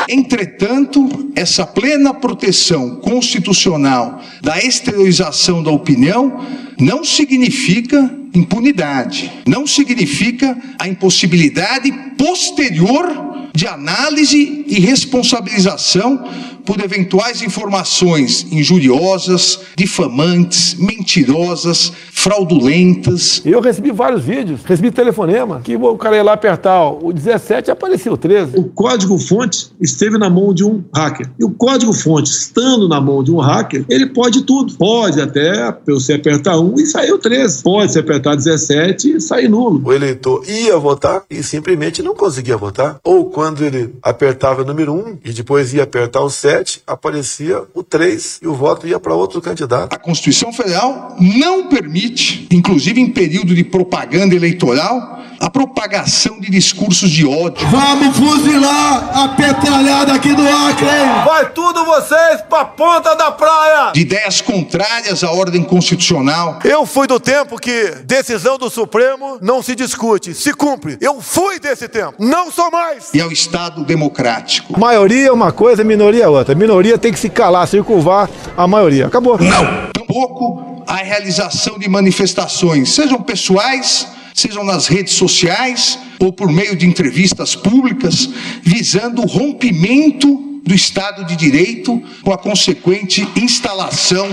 Entretanto, 0.08 1.32
essa 1.34 1.66
plena 1.66 2.14
proteção 2.14 2.96
constitucional 2.96 4.22
da 4.40 4.58
exteriorização 4.58 5.62
da 5.62 5.70
opinião 5.70 6.44
não 6.78 7.04
significa 7.04 8.10
impunidade, 8.34 9.30
não 9.46 9.66
significa 9.66 10.56
a 10.78 10.88
impossibilidade 10.88 11.92
posterior 12.16 13.48
de 13.54 13.66
análise 13.68 14.64
e 14.66 14.80
responsabilização 14.80 16.28
por 16.64 16.80
eventuais 16.80 17.42
informações 17.42 18.46
injuriosas, 18.50 19.60
difamantes, 19.76 20.74
mentirosas, 20.74 21.92
fraudulentas. 22.12 23.42
Eu 23.44 23.60
recebi 23.60 23.90
vários 23.90 24.24
vídeos, 24.24 24.60
recebi 24.64 24.90
telefonema, 24.90 25.60
que 25.62 25.76
o 25.76 25.96
cara 25.96 26.16
ia 26.16 26.22
lá 26.22 26.32
apertar 26.32 26.90
o 26.90 27.12
17 27.12 27.68
e 27.68 27.70
aparecia 27.70 28.12
o 28.12 28.16
13. 28.16 28.56
O 28.56 28.64
código-fonte 28.64 29.70
esteve 29.80 30.16
na 30.16 30.30
mão 30.30 30.54
de 30.54 30.64
um 30.64 30.82
hacker. 30.94 31.30
E 31.38 31.44
o 31.44 31.50
código-fonte, 31.50 32.30
estando 32.30 32.88
na 32.88 33.00
mão 33.00 33.22
de 33.22 33.30
um 33.30 33.38
hacker, 33.38 33.84
ele 33.88 34.06
pode 34.06 34.42
tudo. 34.42 34.74
Pode 34.74 35.20
até 35.20 35.76
você 35.86 36.14
apertar 36.14 36.58
um 36.58 36.74
e 36.76 36.86
sair 36.86 37.12
o 37.12 37.18
13. 37.18 37.62
Pode 37.62 37.92
se 37.92 37.98
apertar 37.98 38.36
17 38.36 39.16
e 39.16 39.20
sair 39.20 39.48
nulo. 39.48 39.82
O 39.84 39.92
eleitor 39.92 40.42
ia 40.48 40.78
votar 40.78 41.24
e 41.28 41.42
simplesmente 41.42 42.02
não 42.02 42.14
conseguia 42.14 42.56
votar. 42.56 42.98
Ou 43.04 43.26
quando 43.26 43.64
ele 43.64 43.94
apertava 44.02 44.62
o 44.62 44.64
número 44.64 44.94
1 44.94 45.18
e 45.24 45.32
depois 45.32 45.74
ia 45.74 45.82
apertar 45.82 46.22
o 46.22 46.30
7, 46.30 46.53
7 46.54 46.82
aparecia 46.86 47.62
o 47.74 47.82
3 47.82 48.40
e 48.42 48.46
o 48.46 48.54
voto 48.54 48.86
ia 48.86 49.00
para 49.00 49.14
outro 49.14 49.40
candidato. 49.40 49.92
A 49.92 49.98
Constituição 49.98 50.52
Federal 50.52 51.16
não 51.20 51.68
permite, 51.68 52.46
inclusive 52.52 53.00
em 53.00 53.10
período 53.10 53.54
de 53.54 53.64
propaganda 53.64 54.34
eleitoral, 54.34 55.20
a 55.44 55.50
propagação 55.50 56.40
de 56.40 56.50
discursos 56.50 57.10
de 57.10 57.26
ódio. 57.26 57.68
Vamos 57.68 58.16
fuzilar 58.16 59.10
a 59.14 59.28
petralhada 59.28 60.14
aqui 60.14 60.32
do 60.32 60.40
Acre, 60.40 60.86
hein? 60.86 61.22
Vai 61.22 61.50
tudo 61.50 61.84
vocês 61.84 62.40
pra 62.48 62.64
ponta 62.64 63.14
da 63.14 63.30
praia! 63.30 63.92
De 63.92 64.00
ideias 64.00 64.40
contrárias 64.40 65.22
à 65.22 65.30
ordem 65.30 65.62
constitucional. 65.62 66.60
Eu 66.64 66.86
fui 66.86 67.06
do 67.06 67.20
tempo 67.20 67.58
que 67.58 67.90
decisão 68.06 68.56
do 68.56 68.70
Supremo 68.70 69.36
não 69.42 69.62
se 69.62 69.74
discute, 69.74 70.32
se 70.32 70.54
cumpre. 70.54 70.96
Eu 70.98 71.20
fui 71.20 71.60
desse 71.60 71.88
tempo, 71.88 72.14
não 72.18 72.50
sou 72.50 72.70
mais. 72.70 73.12
E 73.12 73.20
ao 73.20 73.30
Estado 73.30 73.84
democrático. 73.84 74.80
Maioria 74.80 75.28
é 75.28 75.32
uma 75.32 75.52
coisa, 75.52 75.84
minoria 75.84 76.24
é 76.24 76.28
outra. 76.28 76.54
Minoria 76.54 76.96
tem 76.96 77.12
que 77.12 77.18
se 77.18 77.28
calar, 77.28 77.68
circunvar 77.68 78.30
a 78.56 78.66
maioria. 78.66 79.08
Acabou. 79.08 79.38
Não. 79.38 79.90
Tampouco 79.92 80.82
a 80.86 80.96
realização 80.96 81.78
de 81.78 81.86
manifestações, 81.86 82.94
sejam 82.94 83.20
pessoais, 83.20 84.06
sejam 84.34 84.64
nas 84.64 84.88
redes 84.88 85.14
sociais 85.14 85.98
ou 86.18 86.32
por 86.32 86.52
meio 86.52 86.76
de 86.76 86.84
entrevistas 86.84 87.54
públicas, 87.54 88.28
visando 88.62 89.22
o 89.22 89.26
rompimento 89.26 90.53
do 90.64 90.74
Estado 90.74 91.24
de 91.24 91.36
Direito 91.36 92.02
com 92.22 92.32
a 92.32 92.38
consequente 92.38 93.28
instalação 93.36 94.28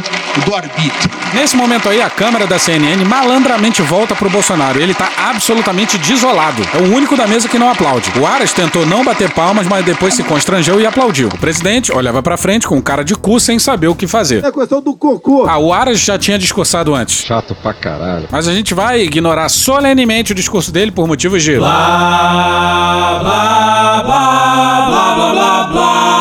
do 0.45 0.55
arbítrio. 0.55 1.11
Nesse 1.33 1.55
momento 1.55 1.89
aí, 1.89 2.01
a 2.01 2.09
câmera 2.09 2.47
da 2.47 2.57
CNN 2.57 3.03
malandramente 3.03 3.81
volta 3.81 4.15
pro 4.15 4.29
Bolsonaro. 4.29 4.79
Ele 4.79 4.93
tá 4.93 5.09
absolutamente 5.17 5.97
desolado. 5.97 6.61
É 6.73 6.77
o 6.77 6.95
único 6.95 7.17
da 7.17 7.27
mesa 7.27 7.49
que 7.49 7.59
não 7.59 7.69
aplaude. 7.69 8.11
O 8.17 8.25
Aras 8.25 8.53
tentou 8.53 8.85
não 8.85 9.03
bater 9.03 9.29
palmas, 9.31 9.67
mas 9.67 9.83
depois 9.83 10.13
se 10.13 10.23
constrangeu 10.23 10.79
e 10.79 10.85
aplaudiu. 10.85 11.27
O 11.27 11.37
presidente 11.37 11.91
olhava 11.91 12.23
pra 12.23 12.37
frente 12.37 12.65
com 12.65 12.81
cara 12.81 13.03
de 13.03 13.15
cu 13.15 13.39
sem 13.39 13.59
saber 13.59 13.87
o 13.87 13.95
que 13.95 14.07
fazer. 14.07 14.43
É 14.43 14.51
questão 14.51 14.81
do 14.81 14.95
cocô. 14.95 15.45
Ah, 15.47 15.57
o 15.57 15.73
Aras 15.73 15.99
já 15.99 16.17
tinha 16.17 16.39
discursado 16.39 16.95
antes. 16.95 17.25
Chato 17.25 17.53
pra 17.55 17.73
caralho. 17.73 18.27
Mas 18.31 18.47
a 18.47 18.53
gente 18.53 18.73
vai 18.73 19.01
ignorar 19.01 19.49
solenemente 19.49 20.31
o 20.31 20.35
discurso 20.35 20.71
dele 20.71 20.91
por 20.91 21.07
motivos 21.07 21.43
de. 21.43 21.57
Blá, 21.57 23.19
blá, 23.21 24.03
blá, 24.03 24.03
blá, 24.03 24.85
blá, 24.85 25.33
blá, 25.33 25.63
blá. 25.63 26.20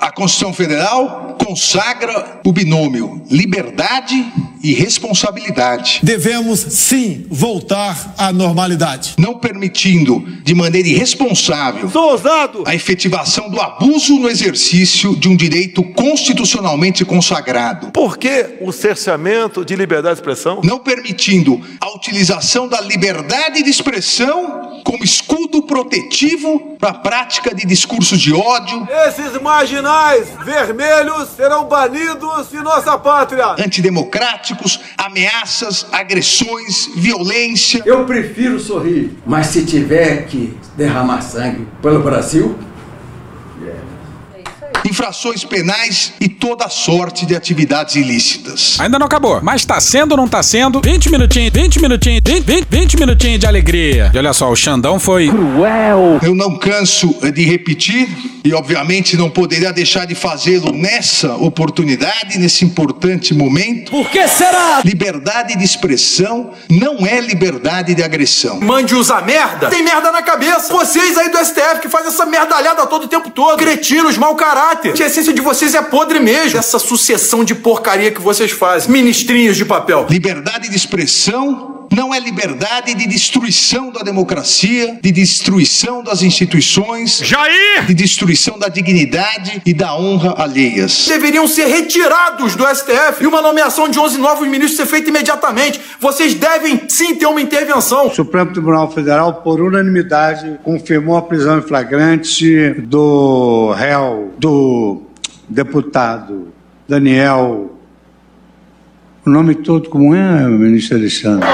A 0.00 0.10
Constituição 0.14 0.52
Federal 0.52 1.36
consagra 1.44 2.40
o 2.44 2.52
binômio 2.52 3.22
liberdade 3.30 4.24
e 4.62 4.72
responsabilidade. 4.72 6.00
Devemos 6.02 6.60
sim 6.60 7.26
voltar 7.28 8.14
à 8.16 8.32
normalidade. 8.32 9.14
Não 9.18 9.38
permitindo 9.38 10.20
de 10.44 10.54
maneira 10.54 10.86
irresponsável 10.88 11.90
Sou 11.90 12.12
ousado. 12.12 12.62
a 12.66 12.74
efetivação 12.74 13.50
do 13.50 13.60
abuso 13.60 14.18
no 14.18 14.28
exercício 14.28 15.16
de 15.16 15.28
um 15.28 15.36
direito 15.36 15.82
constitucionalmente 15.94 17.04
consagrado. 17.04 17.90
Por 17.90 18.16
que 18.18 18.58
o 18.60 18.70
cerceamento 18.70 19.64
de 19.64 19.74
liberdade 19.74 20.14
de 20.14 20.20
expressão? 20.20 20.60
Não 20.62 20.78
permitindo 20.78 21.60
a 21.80 21.90
utilização 21.94 22.68
da 22.68 22.80
liberdade 22.80 23.62
de 23.62 23.70
expressão 23.70 24.61
como 24.84 25.04
escudo 25.04 25.62
protetivo 25.62 26.76
para 26.78 26.90
a 26.90 26.94
prática 26.94 27.54
de 27.54 27.66
discursos 27.66 28.20
de 28.20 28.32
ódio, 28.32 28.86
Esses 29.06 29.40
marginais 29.40 30.28
vermelhos 30.44 31.28
serão 31.36 31.64
banidos 31.66 32.50
de 32.50 32.58
nossa 32.58 32.98
pátria! 32.98 33.54
antidemocráticos, 33.58 34.80
ameaças, 34.98 35.86
agressões, 35.92 36.88
violência. 36.96 37.82
Eu 37.86 38.04
prefiro 38.04 38.58
sorrir, 38.58 39.16
mas 39.26 39.46
se 39.48 39.64
tiver 39.64 40.26
que 40.26 40.56
derramar 40.76 41.22
sangue 41.22 41.66
pelo 41.80 42.02
Brasil, 42.02 42.58
infrações 44.84 45.44
penais 45.44 46.12
e 46.20 46.28
toda 46.28 46.68
sorte 46.68 47.26
de 47.26 47.34
atividades 47.34 47.96
ilícitas. 47.96 48.78
Ainda 48.80 48.98
não 48.98 49.06
acabou, 49.06 49.40
mas 49.42 49.64
tá 49.64 49.80
sendo 49.80 50.12
ou 50.12 50.16
não 50.16 50.28
tá 50.28 50.42
sendo? 50.42 50.80
20 50.84 51.10
minutinhos, 51.10 51.50
20 51.52 51.80
minutinhos, 51.80 52.20
20, 52.24 52.44
20, 52.44 52.66
20 52.68 52.96
minutinhos 52.98 53.40
de 53.40 53.46
alegria. 53.46 54.10
E 54.12 54.18
olha 54.18 54.32
só, 54.32 54.50
o 54.50 54.56
Xandão 54.56 54.98
foi. 54.98 55.28
Cruel. 55.28 56.18
Eu 56.22 56.34
não 56.34 56.58
canso 56.58 57.14
de 57.32 57.44
repetir 57.44 58.08
e, 58.44 58.52
obviamente, 58.52 59.16
não 59.16 59.30
poderia 59.30 59.72
deixar 59.72 60.06
de 60.06 60.14
fazê-lo 60.14 60.72
nessa 60.72 61.34
oportunidade, 61.36 62.38
nesse 62.38 62.64
importante 62.64 63.32
momento. 63.34 63.90
Por 63.90 64.10
que 64.10 64.26
será? 64.26 64.80
Liberdade 64.84 65.56
de 65.56 65.64
expressão 65.64 66.50
não 66.68 67.06
é 67.06 67.20
liberdade 67.20 67.94
de 67.94 68.02
agressão. 68.02 68.60
Mande 68.60 68.94
usar 68.94 69.24
merda? 69.24 69.68
Tem 69.68 69.82
merda 69.82 70.10
na 70.10 70.22
cabeça. 70.22 70.72
Vocês 70.72 71.16
aí 71.16 71.30
do 71.30 71.38
STF 71.38 71.80
que 71.80 71.88
fazem 71.88 72.08
essa 72.08 72.26
merdalhada 72.26 72.86
todo 72.86 73.04
o 73.04 73.08
tempo 73.08 73.30
todo. 73.30 73.58
Cretinos, 73.58 74.18
mau 74.18 74.34
caráter. 74.72 75.02
A 75.02 75.06
essência 75.06 75.32
de 75.32 75.40
vocês 75.40 75.74
é 75.74 75.82
podre 75.82 76.20
mesmo. 76.20 76.58
Essa 76.58 76.78
sucessão 76.78 77.44
de 77.44 77.54
porcaria 77.54 78.10
que 78.10 78.20
vocês 78.20 78.50
fazem. 78.50 78.90
Ministrinhos 78.90 79.56
de 79.56 79.64
papel. 79.64 80.06
Liberdade 80.08 80.68
de 80.68 80.76
expressão 80.76 81.71
não 81.92 82.14
é 82.14 82.18
liberdade 82.18 82.94
de 82.94 83.06
destruição 83.06 83.90
da 83.90 84.00
democracia, 84.00 84.98
de 85.00 85.12
destruição 85.12 86.02
das 86.02 86.22
instituições, 86.22 87.18
Jair! 87.18 87.86
de 87.86 87.94
destruição 87.94 88.58
da 88.58 88.68
dignidade 88.68 89.62
e 89.64 89.74
da 89.74 89.96
honra 89.96 90.34
alheias. 90.38 91.06
Deveriam 91.06 91.46
ser 91.46 91.66
retirados 91.66 92.56
do 92.56 92.64
STF 92.66 93.22
e 93.22 93.26
uma 93.26 93.42
nomeação 93.42 93.88
de 93.88 93.98
11 93.98 94.18
novos 94.18 94.48
ministros 94.48 94.76
ser 94.76 94.86
feita 94.86 95.10
imediatamente. 95.10 95.80
Vocês 96.00 96.34
devem 96.34 96.82
sim 96.88 97.14
ter 97.14 97.26
uma 97.26 97.40
intervenção. 97.40 98.06
O 98.06 98.14
Supremo 98.14 98.52
Tribunal 98.52 98.90
Federal, 98.90 99.34
por 99.34 99.60
unanimidade, 99.60 100.58
confirmou 100.62 101.16
a 101.16 101.22
prisão 101.22 101.58
em 101.58 101.62
flagrante 101.62 102.70
do 102.80 103.72
réu, 103.72 104.32
do 104.38 105.02
deputado 105.48 106.52
Daniel. 106.88 107.76
O 109.24 109.30
nome 109.30 109.54
todo 109.54 109.88
como 109.88 110.14
é, 110.14 110.48
ministro 110.48 110.96
Alexandre? 110.96 111.48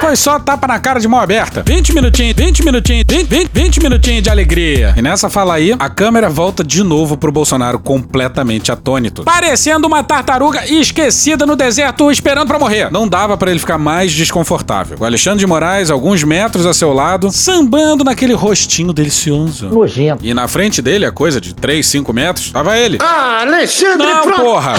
Foi 0.00 0.16
só 0.16 0.38
tapa 0.38 0.66
na 0.66 0.78
cara 0.80 0.98
de 0.98 1.06
mão 1.06 1.20
aberta. 1.20 1.62
20 1.66 1.92
minutinhos, 1.94 2.34
20 2.34 2.64
minutinhos, 2.64 3.04
20, 3.06 3.28
20, 3.28 3.50
20 3.52 3.82
minutinhos 3.82 4.22
de 4.22 4.30
alegria. 4.30 4.94
E 4.96 5.02
nessa 5.02 5.28
fala 5.28 5.54
aí, 5.54 5.74
a 5.78 5.88
câmera 5.90 6.28
volta 6.30 6.64
de 6.64 6.82
novo 6.82 7.16
pro 7.18 7.30
Bolsonaro 7.30 7.78
completamente 7.78 8.72
atônito. 8.72 9.24
Parecendo 9.24 9.86
uma 9.86 10.02
tartaruga 10.02 10.64
esquecida 10.66 11.44
no 11.44 11.54
deserto 11.54 12.10
esperando 12.10 12.48
pra 12.48 12.58
morrer. 12.58 12.90
Não 12.90 13.06
dava 13.06 13.36
pra 13.36 13.50
ele 13.50 13.60
ficar 13.60 13.76
mais 13.78 14.12
desconfortável. 14.12 14.96
O 14.98 15.04
Alexandre 15.04 15.40
de 15.40 15.46
Moraes, 15.46 15.90
alguns 15.90 16.24
metros 16.24 16.64
a 16.64 16.72
seu 16.72 16.92
lado, 16.94 17.30
sambando 17.30 18.02
naquele 18.02 18.32
rostinho 18.32 18.92
delicioso. 18.92 19.68
Nojento. 19.68 20.24
E 20.24 20.32
na 20.32 20.48
frente 20.48 20.80
dele, 20.80 21.04
a 21.04 21.12
coisa 21.12 21.40
de 21.40 21.54
3, 21.54 21.86
5 21.86 22.12
metros, 22.12 22.50
tava 22.50 22.78
ele. 22.78 22.98
Ah, 23.02 23.40
Alexandre, 23.42 24.06
Não, 24.06 24.32
porra! 24.32 24.72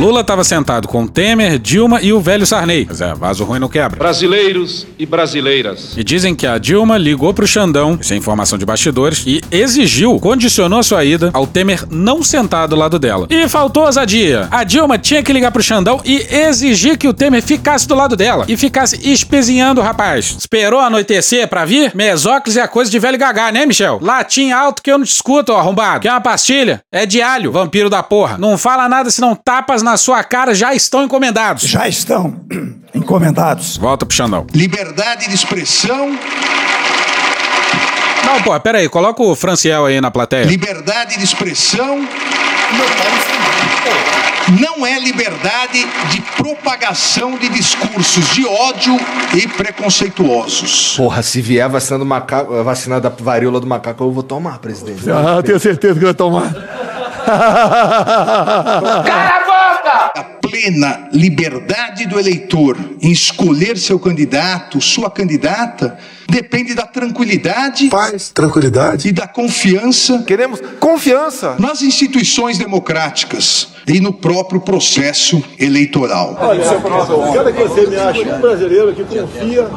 Lula 0.00 0.22
estava 0.22 0.42
sentado 0.42 0.88
com 0.88 1.06
Temer, 1.06 1.58
Dilma 1.58 2.00
e 2.00 2.10
o 2.10 2.22
velho 2.22 2.46
Sarney. 2.46 2.86
Mas 2.88 3.02
é, 3.02 3.12
vaso 3.12 3.44
ruim 3.44 3.58
não 3.58 3.68
quebra. 3.68 3.98
Brasileiros 3.98 4.86
e 4.98 5.04
brasileiras. 5.04 5.94
E 5.94 6.02
dizem 6.02 6.34
que 6.34 6.46
a 6.46 6.56
Dilma 6.56 6.96
ligou 6.96 7.34
pro 7.34 7.46
Xandão, 7.46 7.98
isso 8.00 8.14
é 8.14 8.16
informação 8.16 8.56
de 8.56 8.64
bastidores, 8.64 9.22
e 9.26 9.42
exigiu, 9.50 10.18
condicionou 10.18 10.82
sua 10.82 11.04
ida 11.04 11.28
ao 11.34 11.46
Temer 11.46 11.84
não 11.90 12.22
sentar 12.22 12.66
do 12.66 12.76
lado 12.76 12.98
dela. 12.98 13.26
E 13.28 13.46
faltou 13.46 13.84
ousadia. 13.84 14.48
A 14.50 14.64
Dilma 14.64 14.96
tinha 14.96 15.22
que 15.22 15.34
ligar 15.34 15.50
pro 15.50 15.62
Xandão 15.62 16.00
e 16.02 16.26
exigir 16.34 16.96
que 16.96 17.06
o 17.06 17.12
Temer 17.12 17.42
ficasse 17.42 17.86
do 17.86 17.94
lado 17.94 18.16
dela 18.16 18.46
e 18.48 18.56
ficasse 18.56 18.98
espezinhando 19.06 19.82
o 19.82 19.84
rapaz. 19.84 20.34
Esperou 20.38 20.80
anoitecer 20.80 21.46
pra 21.46 21.66
vir? 21.66 21.92
Mesóclise 21.94 22.58
é 22.58 22.66
coisa 22.66 22.90
de 22.90 22.98
velho 22.98 23.18
gagá, 23.18 23.52
né, 23.52 23.66
Michel? 23.66 23.98
Latim 24.00 24.50
alto 24.50 24.82
que 24.82 24.90
eu 24.90 24.96
não 24.96 25.04
te 25.04 25.12
escuto, 25.12 25.52
ó, 25.52 25.58
arrombado. 25.58 26.00
Quer 26.00 26.12
uma 26.12 26.22
pastilha? 26.22 26.80
É 26.90 27.04
de 27.04 27.20
alho, 27.20 27.52
vampiro 27.52 27.90
da 27.90 28.02
porra. 28.02 28.38
Não 28.38 28.56
fala 28.56 28.88
nada 28.88 29.10
senão 29.10 29.34
tapas 29.34 29.82
na 29.82 29.89
sua 29.96 30.24
cara 30.24 30.54
já 30.54 30.74
estão 30.74 31.04
encomendados. 31.04 31.64
Já 31.64 31.88
estão 31.88 32.40
encomendados. 32.94 33.76
Volta 33.76 34.06
pro 34.06 34.16
Xandão. 34.16 34.46
Liberdade 34.52 35.28
de 35.28 35.34
expressão 35.34 36.18
Não, 38.24 38.42
pô, 38.42 38.58
pera 38.60 38.78
aí, 38.78 38.88
coloca 38.88 39.22
o 39.22 39.34
Franciel 39.34 39.86
aí 39.86 40.00
na 40.00 40.10
plateia. 40.10 40.44
Liberdade 40.44 41.18
de 41.18 41.24
expressão 41.24 42.06
não 44.60 44.84
é 44.84 44.98
liberdade 44.98 45.86
de 46.10 46.20
propagação 46.36 47.38
de 47.38 47.48
discursos 47.48 48.34
de 48.34 48.46
ódio 48.46 48.98
e 49.34 49.46
preconceituosos. 49.46 50.96
Porra, 50.96 51.22
se 51.22 51.40
vier 51.40 51.64
a 51.64 51.68
vacina 51.68 51.98
do 51.98 52.06
macaco, 52.06 52.54
a 52.54 52.62
vacina 52.62 53.00
da 53.00 53.08
varíola 53.08 53.60
do 53.60 53.66
macaco, 53.66 54.02
eu 54.02 54.10
vou 54.10 54.22
tomar, 54.22 54.58
presidente. 54.58 55.02
Ah, 55.10 55.42
tenho 55.42 55.60
certeza 55.60 55.98
que 55.98 56.04
vai 56.04 56.14
tomar. 56.14 56.50
A 59.90 60.22
plena 60.40 61.08
liberdade 61.12 62.06
do 62.06 62.18
eleitor 62.18 62.76
em 63.02 63.10
escolher 63.10 63.76
seu 63.76 63.98
candidato, 63.98 64.80
sua 64.80 65.10
candidata, 65.10 65.98
depende 66.28 66.74
da 66.74 66.86
tranquilidade, 66.86 67.88
Paz, 67.88 68.30
tranquilidade. 68.30 69.08
e 69.08 69.12
da 69.12 69.26
confiança 69.26 70.22
Queremos 70.22 70.60
confiança. 70.78 71.56
nas 71.58 71.82
instituições 71.82 72.56
democráticas 72.56 73.68
e 73.86 74.00
no 74.00 74.12
próprio 74.12 74.60
processo 74.60 75.42
eleitoral. 75.58 76.36
Olha, 76.40 76.62
quero 77.32 77.52
que 77.52 77.62
você 77.64 77.86
me 77.86 77.96
ache 77.96 78.22
um 78.30 78.40
brasileiro 78.40 78.94
que 78.94 79.04
confia 79.04 79.68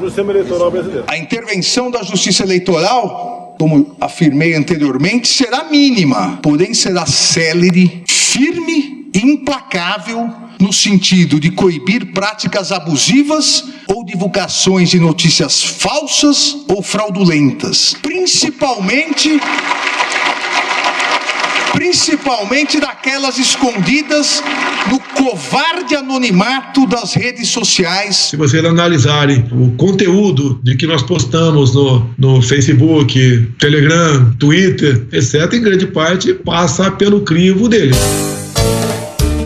no 0.00 0.08
sistema 0.08 0.32
eleitoral 0.32 0.70
brasileiro. 0.70 1.04
A 1.06 1.16
intervenção 1.16 1.90
da 1.90 2.02
Justiça 2.02 2.42
Eleitoral 2.42 3.34
como 3.58 3.94
afirmei 4.00 4.54
anteriormente, 4.54 5.28
será 5.28 5.64
mínima, 5.64 6.38
porém 6.42 6.74
será 6.74 7.06
célere, 7.06 8.02
firme 8.08 8.93
e 8.93 8.93
implacável 9.14 10.30
no 10.60 10.72
sentido 10.72 11.38
de 11.38 11.50
coibir 11.50 12.12
práticas 12.12 12.72
abusivas 12.72 13.64
ou 13.86 14.04
divulgações 14.04 14.90
de 14.90 14.98
notícias 14.98 15.62
falsas 15.62 16.56
ou 16.68 16.82
fraudulentas, 16.82 17.94
principalmente 18.02 19.40
principalmente 21.72 22.78
daquelas 22.78 23.36
escondidas 23.36 24.42
no 24.88 25.00
covarde 25.00 25.96
anonimato 25.96 26.86
das 26.86 27.14
redes 27.14 27.48
sociais. 27.48 28.28
Se 28.30 28.36
vocês 28.36 28.64
analisarem 28.64 29.44
o 29.50 29.72
conteúdo 29.72 30.60
de 30.62 30.76
que 30.76 30.86
nós 30.86 31.02
postamos 31.02 31.74
no, 31.74 32.08
no 32.16 32.40
Facebook, 32.40 33.52
Telegram, 33.58 34.32
Twitter, 34.38 35.04
etc., 35.12 35.52
em 35.52 35.62
grande 35.62 35.86
parte 35.88 36.32
passa 36.32 36.92
pelo 36.92 37.22
crivo 37.22 37.68
deles. 37.68 37.96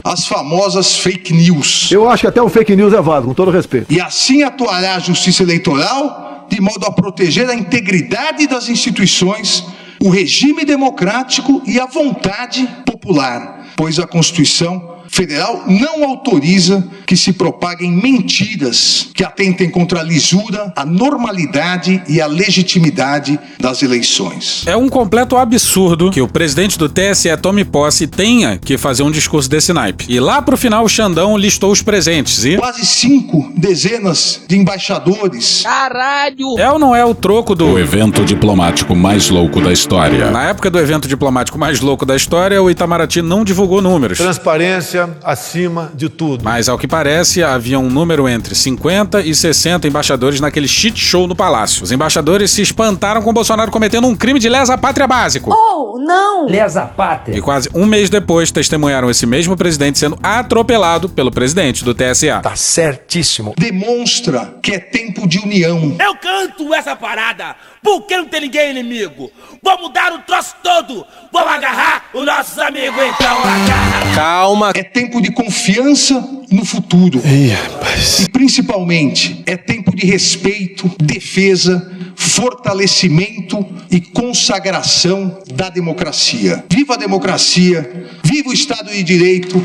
As 0.08 0.26
famosas 0.26 0.96
fake 0.96 1.34
news. 1.34 1.90
Eu 1.92 2.08
acho 2.08 2.22
que 2.22 2.26
até 2.26 2.40
o 2.40 2.48
fake 2.48 2.74
news 2.74 2.94
é 2.94 3.00
válido, 3.00 3.28
com 3.28 3.34
todo 3.34 3.50
respeito. 3.50 3.92
E 3.92 4.00
assim 4.00 4.42
atuará 4.42 4.94
a 4.94 4.98
Justiça 4.98 5.42
Eleitoral 5.42 6.46
de 6.48 6.60
modo 6.60 6.86
a 6.86 6.90
proteger 6.90 7.48
a 7.48 7.54
integridade 7.54 8.46
das 8.46 8.68
instituições, 8.68 9.64
o 10.00 10.08
regime 10.08 10.64
democrático 10.64 11.62
e 11.66 11.78
a 11.78 11.86
vontade 11.86 12.66
popular, 12.86 13.66
pois 13.76 13.98
a 13.98 14.06
Constituição 14.06 14.97
Federal 15.08 15.64
não 15.66 16.04
autoriza 16.04 16.86
que 17.06 17.16
se 17.16 17.32
propaguem 17.32 17.90
mentiras 17.90 19.08
que 19.14 19.24
atentem 19.24 19.70
contra 19.70 20.00
a 20.00 20.02
lisura, 20.02 20.72
a 20.76 20.84
normalidade 20.84 22.02
e 22.08 22.20
a 22.20 22.26
legitimidade 22.26 23.38
das 23.58 23.82
eleições. 23.82 24.64
É 24.66 24.76
um 24.76 24.88
completo 24.88 25.36
absurdo 25.36 26.10
que 26.10 26.20
o 26.20 26.28
presidente 26.28 26.78
do 26.78 26.88
TSE 26.88 27.34
tome 27.40 27.64
posse 27.64 28.04
e 28.04 28.06
tenha 28.06 28.58
que 28.58 28.76
fazer 28.76 29.02
um 29.02 29.10
discurso 29.10 29.48
desse 29.48 29.72
naipe. 29.72 30.04
E 30.08 30.20
lá 30.20 30.42
pro 30.42 30.56
final 30.56 30.84
o 30.84 30.88
Xandão 30.88 31.36
listou 31.36 31.72
os 31.72 31.82
presentes 31.82 32.44
e. 32.44 32.56
Quase 32.56 32.84
cinco 32.84 33.50
dezenas 33.56 34.42
de 34.46 34.56
embaixadores. 34.56 35.62
Caralho! 35.62 36.58
É 36.58 36.70
ou 36.70 36.78
não 36.78 36.94
é 36.94 37.04
o 37.04 37.14
troco 37.14 37.54
do 37.54 37.68
o 37.68 37.78
evento 37.78 38.24
diplomático 38.24 38.96
mais 38.96 39.28
louco 39.28 39.60
da 39.60 39.72
história? 39.72 40.30
Na 40.30 40.44
época 40.44 40.70
do 40.70 40.78
evento 40.78 41.06
diplomático 41.06 41.58
mais 41.58 41.80
louco 41.80 42.06
da 42.06 42.16
história, 42.16 42.62
o 42.62 42.70
Itamaraty 42.70 43.20
não 43.20 43.44
divulgou 43.44 43.82
números. 43.82 44.18
Transparência 44.18 44.97
acima 45.22 45.90
de 45.94 46.08
tudo. 46.08 46.44
Mas 46.44 46.68
ao 46.68 46.78
que 46.78 46.86
parece, 46.86 47.42
havia 47.42 47.78
um 47.78 47.88
número 47.88 48.28
entre 48.28 48.54
50 48.54 49.20
e 49.22 49.34
60 49.34 49.86
embaixadores 49.86 50.40
naquele 50.40 50.68
shit 50.68 50.98
show 50.98 51.26
no 51.26 51.36
palácio. 51.36 51.84
Os 51.84 51.92
embaixadores 51.92 52.50
se 52.50 52.62
espantaram 52.62 53.22
com 53.22 53.32
Bolsonaro 53.32 53.70
cometendo 53.70 54.06
um 54.06 54.16
crime 54.16 54.38
de 54.38 54.48
lesa 54.48 54.76
pátria 54.78 55.06
básico. 55.06 55.50
Oh, 55.52 55.98
não! 55.98 56.46
Lesa 56.46 56.82
pátria. 56.86 57.36
E 57.36 57.40
quase 57.40 57.68
um 57.74 57.86
mês 57.86 58.08
depois 58.08 58.50
testemunharam 58.50 59.10
esse 59.10 59.26
mesmo 59.26 59.56
presidente 59.56 59.98
sendo 59.98 60.18
atropelado 60.22 61.08
pelo 61.08 61.30
presidente 61.30 61.84
do 61.84 61.94
TSA. 61.94 62.40
Tá 62.42 62.56
certíssimo. 62.56 63.54
Demonstra 63.58 64.54
que 64.62 64.72
é 64.72 64.78
tempo 64.78 65.26
de 65.28 65.38
união. 65.38 65.96
Eu 65.98 66.16
canto 66.16 66.72
essa 66.74 66.94
parada 66.96 67.56
porque 67.82 68.16
não 68.16 68.24
tem 68.26 68.42
ninguém 68.42 68.70
inimigo. 68.70 69.30
Vamos 69.62 69.92
dar 69.92 70.12
o 70.12 70.18
troço 70.20 70.54
todo. 70.62 71.06
Vamos 71.32 71.52
agarrar 71.52 72.04
os 72.12 72.24
nossos 72.24 72.58
amigos, 72.58 73.02
então 73.02 73.38
agarra. 73.38 74.14
Calma. 74.14 74.72
É 74.74 74.82
tempo 74.92 75.20
de 75.20 75.30
confiança 75.30 76.14
no 76.50 76.64
futuro. 76.64 77.20
Ih, 77.24 77.48
rapaz. 77.48 78.20
E 78.20 78.28
principalmente 78.30 79.42
é 79.46 79.56
tempo 79.56 79.94
de 79.94 80.06
respeito, 80.06 80.90
defesa, 81.02 81.90
fortalecimento 82.14 83.64
e 83.90 84.00
consagração 84.00 85.38
da 85.54 85.68
democracia. 85.68 86.64
Viva 86.70 86.94
a 86.94 86.96
democracia, 86.96 88.06
viva 88.22 88.50
o 88.50 88.52
Estado 88.52 88.90
de 88.90 89.02
Direito, 89.02 89.62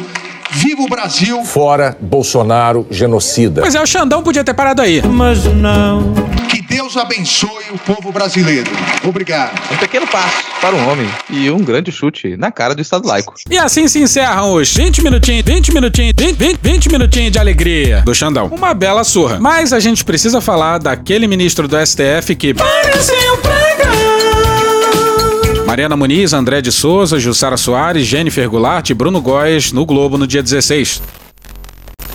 viva 0.52 0.82
o 0.82 0.88
Brasil. 0.88 1.44
Fora 1.44 1.98
Bolsonaro, 2.00 2.86
genocida. 2.90 3.62
Pois 3.62 3.76
é, 3.76 3.82
o 3.82 3.86
Xandão 3.88 4.22
podia 4.22 4.44
ter 4.44 4.54
parado 4.54 4.82
aí. 4.82 5.02
Mas 5.02 5.44
não. 5.46 6.14
Deus 6.74 6.98
abençoe 6.98 7.66
o 7.72 7.78
povo 7.78 8.12
brasileiro. 8.12 8.72
Obrigado. 9.04 9.54
Um 9.72 9.78
pequeno 9.78 10.08
passo 10.08 10.44
para 10.60 10.76
um 10.76 10.90
homem 10.90 11.08
e 11.30 11.52
um 11.52 11.60
grande 11.60 11.92
chute 11.92 12.36
na 12.36 12.52
cara 12.52 12.74
do 12.74 12.82
Estado 12.82 13.08
laico. 13.08 13.36
E 13.48 13.60
assim 13.60 13.88
se 13.88 14.00
encerram 14.00 14.56
os 14.56 14.74
20 14.74 15.04
minutinhos, 15.04 15.44
20 15.46 15.72
minutinhos, 15.72 16.14
20, 16.18 16.36
20, 16.36 16.60
20 16.60 16.92
minutinhos 16.92 17.32
de 17.32 17.38
alegria 17.38 18.02
do 18.02 18.16
Xandão. 18.16 18.48
Uma 18.48 18.74
bela 18.74 19.04
surra. 19.04 19.40
Mas 19.40 19.72
a 19.72 19.80
gente 19.80 20.04
precisa 20.04 20.42
falar 20.42 20.80
daquele 20.80 21.28
ministro 21.28 21.68
do 21.68 21.78
STF 21.86 22.36
que. 22.36 22.56
Pareceu 22.56 23.40
Mariana 25.68 25.96
Muniz, 25.96 26.34
André 26.34 26.60
de 26.60 26.72
Souza, 26.72 27.20
Jussara 27.20 27.58
Soares, 27.58 28.06
Jennifer 28.06 28.50
Goulart 28.50 28.90
e 28.90 28.94
Bruno 28.96 29.22
Góes 29.22 29.72
no 29.72 29.86
Globo 29.86 30.18
no 30.18 30.26
dia 30.26 30.42
16. 30.42 31.02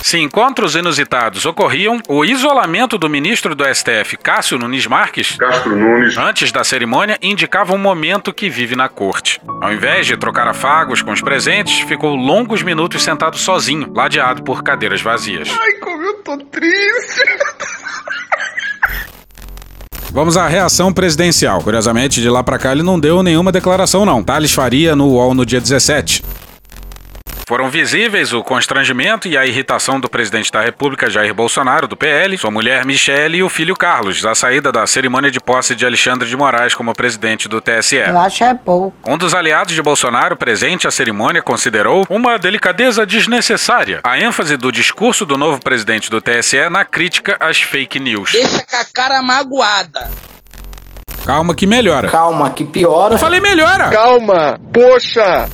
Se 0.01 0.17
encontros 0.17 0.75
inusitados 0.75 1.45
ocorriam, 1.45 2.01
o 2.07 2.25
isolamento 2.25 2.97
do 2.97 3.09
ministro 3.09 3.53
do 3.53 3.63
STF, 3.63 4.17
Cássio 4.17 4.57
Nunes 4.57 4.87
Marques, 4.87 5.35
Castro 5.37 5.75
Nunes, 5.75 6.17
antes 6.17 6.51
da 6.51 6.63
cerimônia, 6.63 7.17
indicava 7.21 7.73
um 7.73 7.77
momento 7.77 8.33
que 8.33 8.49
vive 8.49 8.75
na 8.75 8.89
corte. 8.89 9.39
Ao 9.61 9.71
invés 9.71 10.07
de 10.07 10.17
trocar 10.17 10.47
afagos 10.47 11.01
com 11.01 11.11
os 11.11 11.21
presentes, 11.21 11.81
ficou 11.81 12.15
longos 12.15 12.63
minutos 12.63 13.03
sentado 13.03 13.37
sozinho, 13.37 13.91
ladeado 13.93 14.43
por 14.43 14.63
cadeiras 14.63 15.01
vazias. 15.01 15.49
Ai, 15.49 15.73
como 15.73 16.03
eu 16.03 16.13
tô 16.23 16.37
triste. 16.37 17.23
Vamos 20.11 20.37
à 20.37 20.47
reação 20.47 20.91
presidencial. 20.91 21.61
Curiosamente, 21.61 22.19
de 22.19 22.29
lá 22.29 22.43
pra 22.43 22.57
cá 22.57 22.71
ele 22.71 22.81
não 22.81 22.99
deu 22.99 23.21
nenhuma 23.21 23.51
declaração 23.51 24.05
não. 24.05 24.23
Thales 24.23 24.51
Faria 24.51 24.95
no 24.95 25.07
UOL 25.07 25.35
no 25.35 25.45
dia 25.45 25.61
17. 25.61 26.23
Foram 27.49 27.67
visíveis 27.67 28.31
o 28.31 28.43
constrangimento 28.43 29.27
e 29.27 29.35
a 29.35 29.43
irritação 29.43 29.99
do 29.99 30.07
presidente 30.07 30.51
da 30.51 30.61
República, 30.61 31.09
Jair 31.09 31.33
Bolsonaro, 31.33 31.87
do 31.87 31.97
PL, 31.97 32.37
sua 32.37 32.51
mulher 32.51 32.85
Michele 32.85 33.37
e 33.37 33.43
o 33.43 33.49
filho 33.49 33.75
Carlos, 33.75 34.23
à 34.23 34.35
saída 34.35 34.71
da 34.71 34.85
cerimônia 34.85 35.31
de 35.31 35.39
posse 35.39 35.73
de 35.73 35.83
Alexandre 35.83 36.29
de 36.29 36.37
Moraes 36.37 36.75
como 36.75 36.93
presidente 36.93 37.49
do 37.49 37.59
TSE. 37.59 37.95
Eu 37.95 38.19
acho 38.19 38.43
é 38.43 38.53
pouco. 38.53 38.95
Um 39.03 39.17
dos 39.17 39.33
aliados 39.33 39.73
de 39.73 39.81
Bolsonaro 39.81 40.37
presente 40.37 40.87
à 40.87 40.91
cerimônia 40.91 41.41
considerou 41.41 42.05
uma 42.07 42.37
delicadeza 42.37 43.03
desnecessária 43.03 43.99
a 44.03 44.19
ênfase 44.19 44.55
do 44.55 44.71
discurso 44.71 45.25
do 45.25 45.35
novo 45.35 45.59
presidente 45.59 46.11
do 46.11 46.21
TSE 46.21 46.69
na 46.69 46.85
crítica 46.85 47.35
às 47.39 47.59
fake 47.59 47.99
news. 47.99 48.31
Deixa 48.31 48.63
com 48.63 48.75
a 48.75 48.85
cara 48.93 49.23
magoada. 49.23 50.11
Calma 51.25 51.55
que 51.55 51.65
melhora. 51.65 52.09
Calma, 52.09 52.51
que 52.51 52.63
piora. 52.63 53.15
Eu 53.15 53.17
falei 53.17 53.39
melhora. 53.39 53.89
Calma, 53.89 54.59
poxa. 54.71 55.49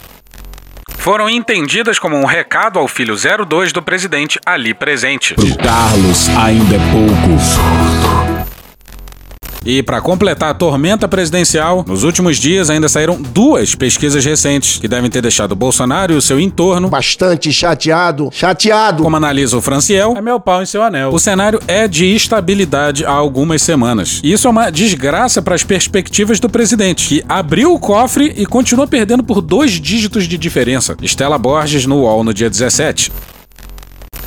Foram 1.06 1.30
entendidas 1.30 2.00
como 2.00 2.18
um 2.18 2.26
recado 2.26 2.80
ao 2.80 2.88
filho 2.88 3.14
02 3.16 3.72
do 3.72 3.80
presidente 3.80 4.40
ali 4.44 4.74
presente. 4.74 5.36
Pro 5.36 5.56
Carlos 5.58 6.30
ainda 6.30 6.78
é 6.78 6.80
pouco. 6.92 8.25
E 9.66 9.82
para 9.82 10.00
completar 10.00 10.52
a 10.52 10.54
tormenta 10.54 11.08
presidencial, 11.08 11.84
nos 11.88 12.04
últimos 12.04 12.38
dias 12.38 12.70
ainda 12.70 12.88
saíram 12.88 13.20
duas 13.20 13.74
pesquisas 13.74 14.24
recentes 14.24 14.78
que 14.78 14.88
devem 14.88 15.10
ter 15.10 15.22
deixado 15.22 15.56
Bolsonaro 15.56 16.14
e 16.14 16.16
o 16.16 16.22
seu 16.22 16.40
entorno 16.40 16.88
bastante 16.88 17.52
chateado, 17.52 18.30
chateado. 18.32 19.02
Como 19.02 19.16
analisa 19.16 19.58
o 19.58 19.62
Franciel, 19.62 20.14
é 20.16 20.22
meu 20.22 20.40
pau 20.40 20.62
em 20.62 20.66
seu 20.68 20.84
anel. 20.84 21.12
O 21.12 21.20
cenário 21.20 21.60
é 21.68 21.88
de 21.88 22.06
instabilidade 22.14 23.04
há 23.04 23.12
algumas 23.12 23.62
semanas. 23.64 24.22
E 24.24 24.32
isso 24.32 24.48
é 24.48 24.52
uma 24.52 24.70
desgraça 24.70 25.42
para 25.42 25.56
as 25.56 25.64
perspectivas 25.64 26.40
do 26.40 26.48
presidente, 26.48 27.08
que 27.08 27.24
abriu 27.28 27.74
o 27.74 27.80
cofre 27.80 28.34
e 28.38 28.46
continua 28.46 28.86
perdendo 28.86 29.24
por 29.24 29.42
dois 29.42 29.72
dígitos 29.72 30.28
de 30.28 30.38
diferença. 30.38 30.96
Estela 31.02 31.40
Borges 31.40 31.88
no 31.88 32.02
UOL 32.02 32.24
no 32.24 32.34
dia 32.34 32.50
17. 32.50 33.12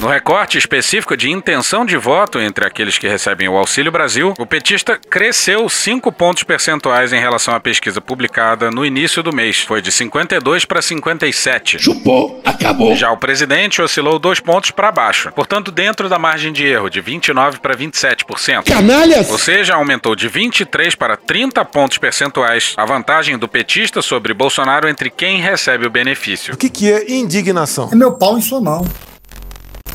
No 0.00 0.06
recorte 0.06 0.56
específico 0.56 1.16
de 1.16 1.28
intenção 1.28 1.84
de 1.84 1.96
voto 1.96 2.38
entre 2.38 2.64
aqueles 2.64 2.96
que 2.96 3.08
recebem 3.08 3.48
o 3.48 3.56
Auxílio 3.56 3.90
Brasil, 3.90 4.32
o 4.38 4.46
petista 4.46 4.96
cresceu 4.96 5.68
5 5.68 6.12
pontos 6.12 6.44
percentuais 6.44 7.12
em 7.12 7.18
relação 7.18 7.52
à 7.52 7.58
pesquisa 7.58 8.00
publicada 8.00 8.70
no 8.70 8.86
início 8.86 9.24
do 9.24 9.34
mês. 9.34 9.58
Foi 9.58 9.82
de 9.82 9.90
52 9.90 10.64
para 10.64 10.80
57. 10.80 11.80
Chupou, 11.80 12.40
acabou. 12.44 12.94
Já 12.94 13.10
o 13.10 13.16
presidente 13.16 13.82
oscilou 13.82 14.20
2 14.20 14.38
pontos 14.38 14.70
para 14.70 14.92
baixo, 14.92 15.32
portanto 15.32 15.72
dentro 15.72 16.08
da 16.08 16.16
margem 16.16 16.52
de 16.52 16.64
erro 16.64 16.88
de 16.88 17.00
29 17.00 17.58
para 17.58 17.76
27%. 17.76 18.66
Canalhas! 18.66 19.28
Ou 19.28 19.38
seja, 19.38 19.74
aumentou 19.74 20.14
de 20.14 20.28
23 20.28 20.94
para 20.94 21.16
30 21.16 21.64
pontos 21.64 21.98
percentuais 21.98 22.72
a 22.76 22.84
vantagem 22.84 23.36
do 23.36 23.48
petista 23.48 24.00
sobre 24.00 24.32
Bolsonaro 24.32 24.88
entre 24.88 25.10
quem 25.10 25.40
recebe 25.40 25.88
o 25.88 25.90
benefício. 25.90 26.54
O 26.54 26.56
que, 26.56 26.70
que 26.70 26.88
é 26.88 27.10
indignação? 27.10 27.88
É 27.90 27.96
meu 27.96 28.12
pau 28.12 28.38
em 28.38 28.40
sua 28.40 28.60
mão. 28.60 28.86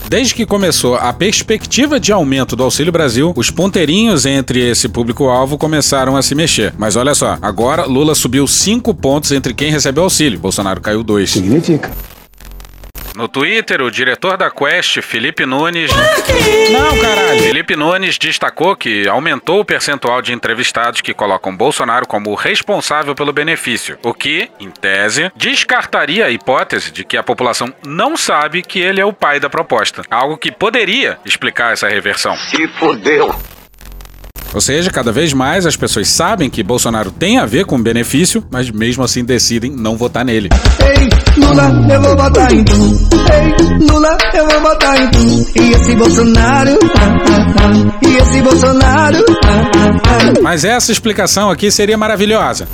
Desde 0.07 0.35
que 0.35 0.45
começou 0.45 0.95
a 0.95 1.11
perspectiva 1.11 1.99
de 1.99 2.11
aumento 2.11 2.55
do 2.55 2.63
Auxílio 2.63 2.91
Brasil, 2.91 3.33
os 3.35 3.49
ponteirinhos 3.49 4.25
entre 4.25 4.59
esse 4.69 4.87
público-alvo 4.87 5.57
começaram 5.57 6.15
a 6.15 6.21
se 6.21 6.35
mexer. 6.35 6.73
Mas 6.77 6.95
olha 6.95 7.15
só, 7.15 7.37
agora 7.41 7.85
Lula 7.85 8.13
subiu 8.13 8.47
5 8.47 8.93
pontos 8.93 9.31
entre 9.31 9.53
quem 9.53 9.71
recebe 9.71 9.99
auxílio, 9.99 10.39
Bolsonaro 10.39 10.81
caiu 10.81 11.03
2. 11.03 11.29
Significa. 11.31 11.91
No 13.15 13.27
Twitter, 13.27 13.81
o 13.81 13.91
diretor 13.91 14.37
da 14.37 14.49
Quest, 14.49 14.99
Felipe 15.01 15.45
Nunes. 15.45 15.91
Não, 16.71 16.97
caralho. 16.99 17.41
Felipe 17.41 17.75
Nunes 17.75 18.17
destacou 18.17 18.75
que 18.75 19.07
aumentou 19.07 19.59
o 19.59 19.65
percentual 19.65 20.19
de 20.19 20.33
entrevistados 20.33 20.99
que 20.99 21.13
colocam 21.13 21.55
Bolsonaro 21.55 22.07
como 22.07 22.33
responsável 22.33 23.13
pelo 23.13 23.31
benefício, 23.31 23.99
o 24.03 24.13
que, 24.15 24.49
em 24.59 24.71
tese, 24.71 25.31
descartaria 25.35 26.25
a 26.25 26.31
hipótese 26.31 26.91
de 26.91 27.03
que 27.03 27.15
a 27.15 27.21
população 27.21 27.71
não 27.85 28.17
sabe 28.17 28.63
que 28.63 28.79
ele 28.79 28.99
é 28.99 29.05
o 29.05 29.13
pai 29.13 29.39
da 29.39 29.49
proposta. 29.49 30.01
Algo 30.09 30.35
que 30.35 30.51
poderia 30.51 31.19
explicar 31.23 31.73
essa 31.73 31.87
reversão. 31.87 32.35
Se 32.35 32.67
fudeu. 32.79 33.35
Ou 34.53 34.61
seja, 34.61 34.91
cada 34.91 35.11
vez 35.11 35.33
mais 35.33 35.65
as 35.65 35.75
pessoas 35.75 36.07
sabem 36.07 36.49
que 36.49 36.61
Bolsonaro 36.61 37.11
tem 37.11 37.39
a 37.39 37.45
ver 37.45 37.65
com 37.65 37.81
benefício, 37.81 38.45
mas 38.51 38.69
mesmo 38.69 39.03
assim 39.03 39.25
decidem 39.25 39.71
não 39.71 39.97
votar 39.97 40.23
nele. 40.23 40.49
Ei, 40.79 41.09
Lula, 41.37 41.71
eu 41.91 42.01
vou 42.01 42.15
votar 42.15 42.51
em 42.53 42.63
tu. 42.63 42.73
Ei, 43.31 43.87
Lula, 43.87 44.17
eu 44.33 44.47
vou 44.47 44.61
votar 44.61 45.01
em 45.01 45.09
tu. 45.09 45.59
E 45.59 45.71
esse 45.71 45.95
Bolsonaro, 45.95 46.77
ah, 46.95 46.99
ah, 46.99 47.53
ah. 47.59 48.07
e 48.07 48.17
esse 48.17 48.41
Bolsonaro, 48.41 49.25
ah, 49.43 49.71
ah, 49.75 50.01
ah. 50.05 50.41
Mas 50.43 50.63
essa 50.63 50.91
explicação 50.91 51.49
aqui 51.49 51.71
seria 51.71 51.97
maravilhosa. 51.97 52.67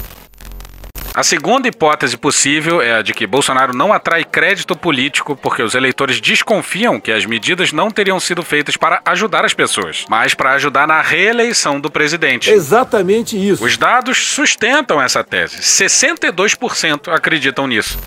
A 1.13 1.24
segunda 1.24 1.67
hipótese 1.67 2.15
possível 2.17 2.82
é 2.82 3.00
a 3.00 3.02
de 3.02 3.13
que 3.13 3.26
Bolsonaro 3.26 3.76
não 3.76 3.91
atrai 3.91 4.24
crédito 4.24 4.76
político 4.76 5.36
porque 5.36 5.63
os 5.63 5.74
eleitores 5.74 6.22
desconfiam 6.22 7.00
que 7.00 7.12
as 7.12 7.26
medidas 7.26 7.72
não 7.74 7.89
teriam 7.89 8.19
sido 8.19 8.43
feitas 8.43 8.78
para 8.78 9.02
ajudar 9.06 9.43
as 9.43 9.54
pessoas, 9.54 10.06
mas 10.10 10.34
para 10.34 10.54
ajudar 10.54 10.88
na 10.88 11.02
reeleição 11.02 11.80
do 11.80 11.89
presidente. 11.89 12.50
Exatamente 12.50 13.36
isso. 13.36 13.63
Os 13.63 13.76
dados 13.76 14.17
sustentam 14.17 15.02
essa 15.02 15.24
tese. 15.24 15.58
62% 15.58 17.13
acreditam 17.13 17.67
nisso. 17.67 17.98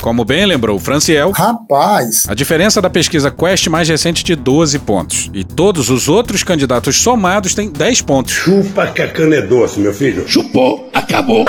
Como 0.00 0.24
bem 0.24 0.46
lembrou 0.46 0.76
o 0.76 0.80
Franciel, 0.80 1.30
Rapaz, 1.30 2.24
a 2.26 2.34
diferença 2.34 2.80
da 2.80 2.88
pesquisa 2.88 3.30
Quest 3.30 3.66
mais 3.68 3.88
recente 3.88 4.24
de 4.24 4.34
12 4.34 4.78
pontos. 4.80 5.30
E 5.34 5.44
todos 5.44 5.90
os 5.90 6.08
outros 6.08 6.42
candidatos 6.42 6.96
somados 6.96 7.54
têm 7.54 7.70
10 7.70 8.02
pontos. 8.02 8.32
Chupa 8.32 8.86
que 8.86 9.02
a 9.02 9.08
cana 9.08 9.36
é 9.36 9.42
doce, 9.42 9.78
meu 9.78 9.92
filho. 9.92 10.26
Chupou, 10.26 10.88
acabou. 10.94 11.44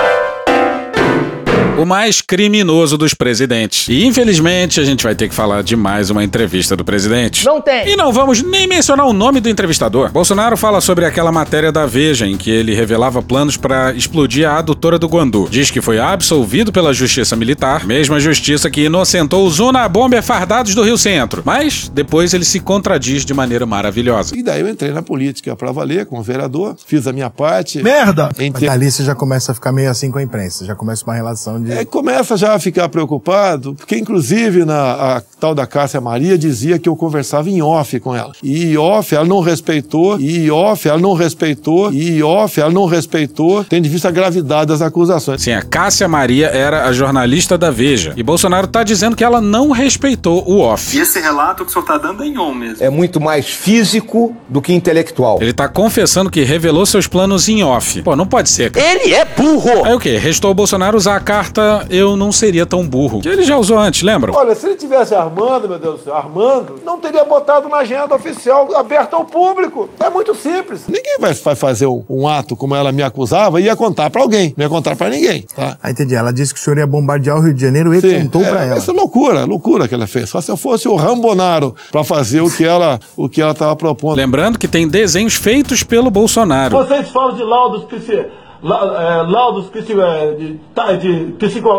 O 1.78 1.86
mais 1.86 2.22
criminoso 2.22 2.98
dos 2.98 3.14
presidentes. 3.14 3.88
E 3.88 4.06
infelizmente 4.06 4.80
a 4.80 4.84
gente 4.84 5.04
vai 5.04 5.16
ter 5.16 5.28
que 5.30 5.34
falar 5.34 5.64
de 5.64 5.76
mais 5.76 6.10
uma 6.10 6.24
entrevista 6.24 6.76
do 6.76 6.84
presidente. 6.84 7.46
Não 7.46 7.62
tem. 7.62 7.90
E 7.90 7.96
não 7.96 8.12
vamos 8.12 8.44
nem 8.44 8.68
mencionar 8.68 9.08
o 9.08 9.14
nome 9.14 9.40
do 9.40 9.50
entrevistador. 9.50 10.12
Bolsonaro 10.12 10.56
fala 10.58 10.82
sobre 10.82 11.06
aquela 11.06 11.32
matéria 11.32 11.72
da 11.72 11.86
Veja 11.86 12.28
em 12.28 12.38
que 12.38 12.52
ele 12.52 12.76
revelava 12.76 13.22
planos 13.22 13.58
para 13.58 13.94
explodir 13.94 14.48
a 14.48 14.58
adutora 14.58 15.00
do 15.00 15.08
Guandu. 15.08 15.48
Diz 15.50 15.72
que 15.72 15.82
foi 15.82 15.98
absolvido 15.98 16.72
pela 16.72 16.94
justiça 16.94 17.36
militar, 17.36 17.86
mesma 17.86 18.20
justiça 18.20 18.70
que 18.70 18.82
inocentou 18.82 19.48
os 19.48 19.60
Unabomber 19.60 20.22
fardados 20.22 20.76
do 20.76 20.84
Rio 20.84 20.98
Centro. 20.98 21.42
Mas 21.46 21.90
depois 21.90 22.34
ele 22.34 22.46
se 22.46 22.60
contradiz 22.60 23.26
de 23.26 23.34
maneira 23.34 23.66
maravilhosa. 23.66 24.36
E 24.38 24.44
daí 24.44 24.62
eu 24.62 24.70
entrei 24.70 24.92
na 24.92 25.02
política 25.02 25.56
pra 25.56 25.72
valer, 25.72 26.06
como 26.06 26.22
vereador, 26.22 26.76
fiz 26.86 27.08
a 27.08 27.14
minha 27.14 27.30
parte. 27.30 27.82
merda! 27.82 28.30
Em 28.38 28.52
Mas 28.52 28.64
ali 28.64 28.92
você 28.92 29.04
já 29.04 29.16
começa 29.16 29.52
a 29.52 29.56
ficar 29.56 29.72
meio 29.72 29.90
assim 29.90 30.12
com 30.12 30.20
a 30.20 30.24
imprensa, 30.24 30.66
já 30.66 30.76
começa 30.76 31.04
uma 31.04 31.16
relação 31.16 31.62
de. 31.62 31.71
É, 31.72 31.86
começa 31.86 32.36
já 32.38 32.54
a 32.54 32.60
ficar 32.60 32.90
preocupado, 32.90 33.74
porque 33.76 33.98
inclusive 33.98 34.66
na 34.66 34.82
a 35.18 35.22
tal 35.40 35.56
da 35.56 35.66
Cássia 35.66 36.00
Maria 36.00 36.38
dizia 36.38 36.78
que 36.78 36.88
eu 36.88 36.96
conversava 36.96 37.50
em 37.50 37.62
off 37.62 38.00
com 38.00 38.16
ela. 38.16 38.32
E 38.44 38.78
off 38.78 39.16
ela 39.16 39.26
não 39.26 39.40
respeitou, 39.40 40.20
e 40.20 40.52
off 40.52 40.88
ela 40.88 41.00
não 41.00 41.14
respeitou, 41.14 41.92
e 41.92 42.22
off 42.22 42.60
ela 42.60 42.70
não 42.70 42.86
respeitou, 42.86 43.64
tendo 43.64 43.88
em 43.88 43.90
vista 43.90 44.08
a 44.10 44.12
gravidade 44.12 44.68
das 44.68 44.82
acusações. 44.82 45.42
Sim, 45.42 45.54
a 45.54 45.64
Cássia 45.64 46.08
Maria 46.08 46.48
era 46.48 46.86
a 46.86 46.94
jornalista 46.94 47.58
da 47.58 47.72
Veja. 47.72 48.14
E 48.16 48.22
Bolsonaro 48.22 48.68
tá 48.68 48.84
dizendo 48.84 49.16
que 49.16 49.24
ela 49.24 49.42
não 49.42 49.72
respeitou 49.72 50.44
o 50.48 50.60
off. 50.60 50.96
E 50.96 51.00
esse 51.02 51.20
relato 51.20 51.64
que 51.66 51.72
o 51.72 51.74
senhor 51.74 51.86
tá 51.86 51.98
dando 51.98 52.24
é 52.24 52.28
em 52.28 52.38
on 52.38 52.54
mesmo. 52.54 52.84
É 52.84 52.90
muito 52.90 53.20
mais 53.20 53.48
físico 53.48 54.36
do 54.48 54.62
que 54.62 54.74
intelectual. 54.74 55.40
Ele 55.42 55.54
tá 55.54 55.68
confessando 55.68 56.30
que 56.30 56.44
revelou 56.44 56.86
seus 56.86 57.08
planos 57.08 57.50
em 57.50 57.64
off. 57.64 58.02
Pô, 58.04 58.16
não 58.16 58.28
pode 58.28 58.50
ser. 58.50 58.72
cara. 58.72 58.86
Ele 58.86 59.14
é 59.14 59.26
burro. 59.26 59.86
Aí 59.86 59.94
o 59.94 60.00
quê? 60.00 60.18
Restou 60.18 60.52
o 60.52 60.54
Bolsonaro 60.54 60.96
usar 60.96 61.16
a 61.16 61.20
carta 61.20 61.51
Eu 61.90 62.16
não 62.16 62.32
seria 62.32 62.66
tão 62.66 62.88
burro. 62.88 63.22
Que 63.22 63.30
ele 63.30 63.44
já 63.44 63.58
usou 63.58 63.78
antes, 63.78 64.04
lembram? 64.04 64.34
Olha, 64.34 64.56
se 64.56 64.66
ele 64.66 64.76
tivesse 64.76 65.14
armando, 65.14 65.68
meu 65.68 65.80
Deus 65.80 66.00
do 66.00 66.04
céu, 66.04 66.16
armando, 66.16 66.80
não 66.86 67.00
teria 67.00 67.24
botado 67.24 67.68
na 67.68 67.78
agenda 67.78 68.16
oficial 68.16 68.76
aberta 68.76 69.16
ao 69.16 69.26
público. 69.26 69.90
É 70.00 70.10
muito 70.10 70.34
simples. 70.36 70.84
Ninguém 70.88 71.18
vai, 71.20 71.34
fazer 71.56 71.86
um, 71.86 72.04
um 72.10 72.28
ato 72.28 72.56
como 72.56 72.76
ela 72.76 72.92
me 72.92 73.04
acusava 73.04 73.60
e 73.60 73.66
ia 73.66 73.76
contar 73.76 74.10
pra 74.10 74.22
alguém. 74.22 74.54
Não 74.56 74.64
ia 74.64 74.70
contar 74.70 74.96
pra 74.96 75.10
ninguém, 75.10 75.44
tá? 75.56 75.78
Ah, 75.82 75.92
entendi. 75.92 76.16
Ela 76.16 76.32
disse 76.32 76.54
que 76.54 76.60
o 76.60 76.64
senhor 76.64 76.78
ia 76.78 76.88
bombardear 76.88 77.38
o 77.38 77.42
Rio 77.42 77.54
de 77.54 77.62
Janeiro 77.62 77.94
e 77.94 78.02
Sim, 78.02 78.24
contou 78.24 78.44
é, 78.44 78.50
pra 78.50 78.64
ela. 78.64 78.78
Essa 78.78 78.92
é 78.92 78.94
loucura, 78.94 79.46
loucura 79.46 79.88
que 79.88 79.94
ela 79.94 80.08
fez. 80.08 80.30
Só 80.30 80.42
se 80.42 80.52
eu 80.52 80.58
fosse 80.58 80.88
o 80.88 80.96
Rambonaro 80.96 81.76
pra 81.92 82.04
fazer 82.04 82.42
o 82.42 82.50
que 82.50 82.64
ela 82.64 83.00
o 83.16 83.30
que 83.30 83.42
ela 83.42 83.54
tava 83.54 83.76
propondo. 83.76 84.16
Lembrando 84.16 84.58
que 84.58 84.68
tem 84.68 84.88
desenhos 84.88 85.36
feitos 85.36 85.84
pelo 85.84 86.10
Bolsonaro. 86.10 86.78
Vocês 86.78 87.10
falam 87.10 87.36
de 87.36 87.44
laudos 87.44 87.86
é, 88.10 88.30
laudos 88.64 89.70
psi, 89.70 90.00
é, 90.00 90.34
de, 90.34 90.60
tá, 90.74 90.94
de 90.94 91.34
psico, 91.40 91.70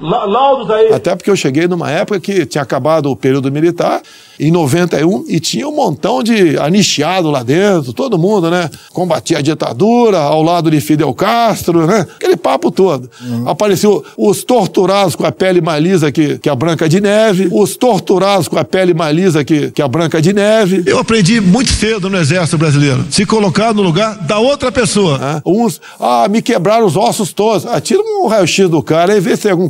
laudos 0.00 0.70
aí. 0.70 0.92
Até 0.92 1.14
porque 1.14 1.30
eu 1.30 1.36
cheguei 1.36 1.66
numa 1.66 1.90
época 1.90 2.20
que 2.20 2.46
tinha 2.46 2.62
acabado 2.62 3.10
o 3.10 3.16
período 3.16 3.50
militar, 3.50 4.02
em 4.38 4.50
91, 4.50 5.24
e 5.28 5.40
tinha 5.40 5.66
um 5.66 5.74
montão 5.74 6.22
de 6.22 6.58
anistiado 6.58 7.30
lá 7.30 7.42
dentro, 7.42 7.92
todo 7.94 8.18
mundo, 8.18 8.50
né? 8.50 8.68
Combatia 8.92 9.38
a 9.38 9.40
ditadura 9.40 10.18
ao 10.18 10.42
lado 10.42 10.70
de 10.70 10.78
Fidel 10.80 11.14
Castro, 11.14 11.86
né? 11.86 12.06
Aquele 12.16 12.36
papo 12.36 12.70
todo. 12.70 13.10
Apareceu 13.46 14.04
os 14.16 14.44
torturados 14.44 15.16
com 15.16 15.24
a 15.24 15.32
pele 15.32 15.60
mais 15.62 15.82
lisa 15.82 16.12
que, 16.12 16.38
que 16.38 16.50
a 16.50 16.54
Branca 16.54 16.86
de 16.88 17.00
Neve, 17.00 17.48
os 17.50 17.76
torturados 17.76 18.46
com 18.46 18.58
a 18.58 18.64
pele 18.64 18.92
mais 18.92 19.16
lisa 19.16 19.42
que, 19.42 19.70
que 19.70 19.80
a 19.80 19.88
Branca 19.88 20.20
de 20.20 20.32
Neve. 20.34 20.82
eu 20.86 20.98
aprendi 20.98 21.40
muito 21.40 21.72
cedo 21.72 22.10
no 22.10 22.18
Exército 22.18 22.58
Brasileiro. 22.58 23.06
Se 23.10 23.24
colocar 23.24 23.72
no 23.72 23.80
lugar 23.82 24.18
da 24.18 24.38
outra 24.38 24.70
pessoa. 24.70 25.16
né? 25.18 25.42
Uns, 25.46 25.80
ah, 25.98 26.26
me 26.28 26.42
quebraram 26.42 26.84
os 26.84 26.96
ossos 26.96 27.32
todos. 27.32 27.64
Ah, 27.66 27.80
tira 27.80 28.02
um 28.02 28.26
raio-x 28.26 28.68
do 28.68 28.82
cara 28.82 29.16
e 29.16 29.20
vê 29.20 29.34
se 29.34 29.44
tem 29.44 29.52
algum 29.52 29.68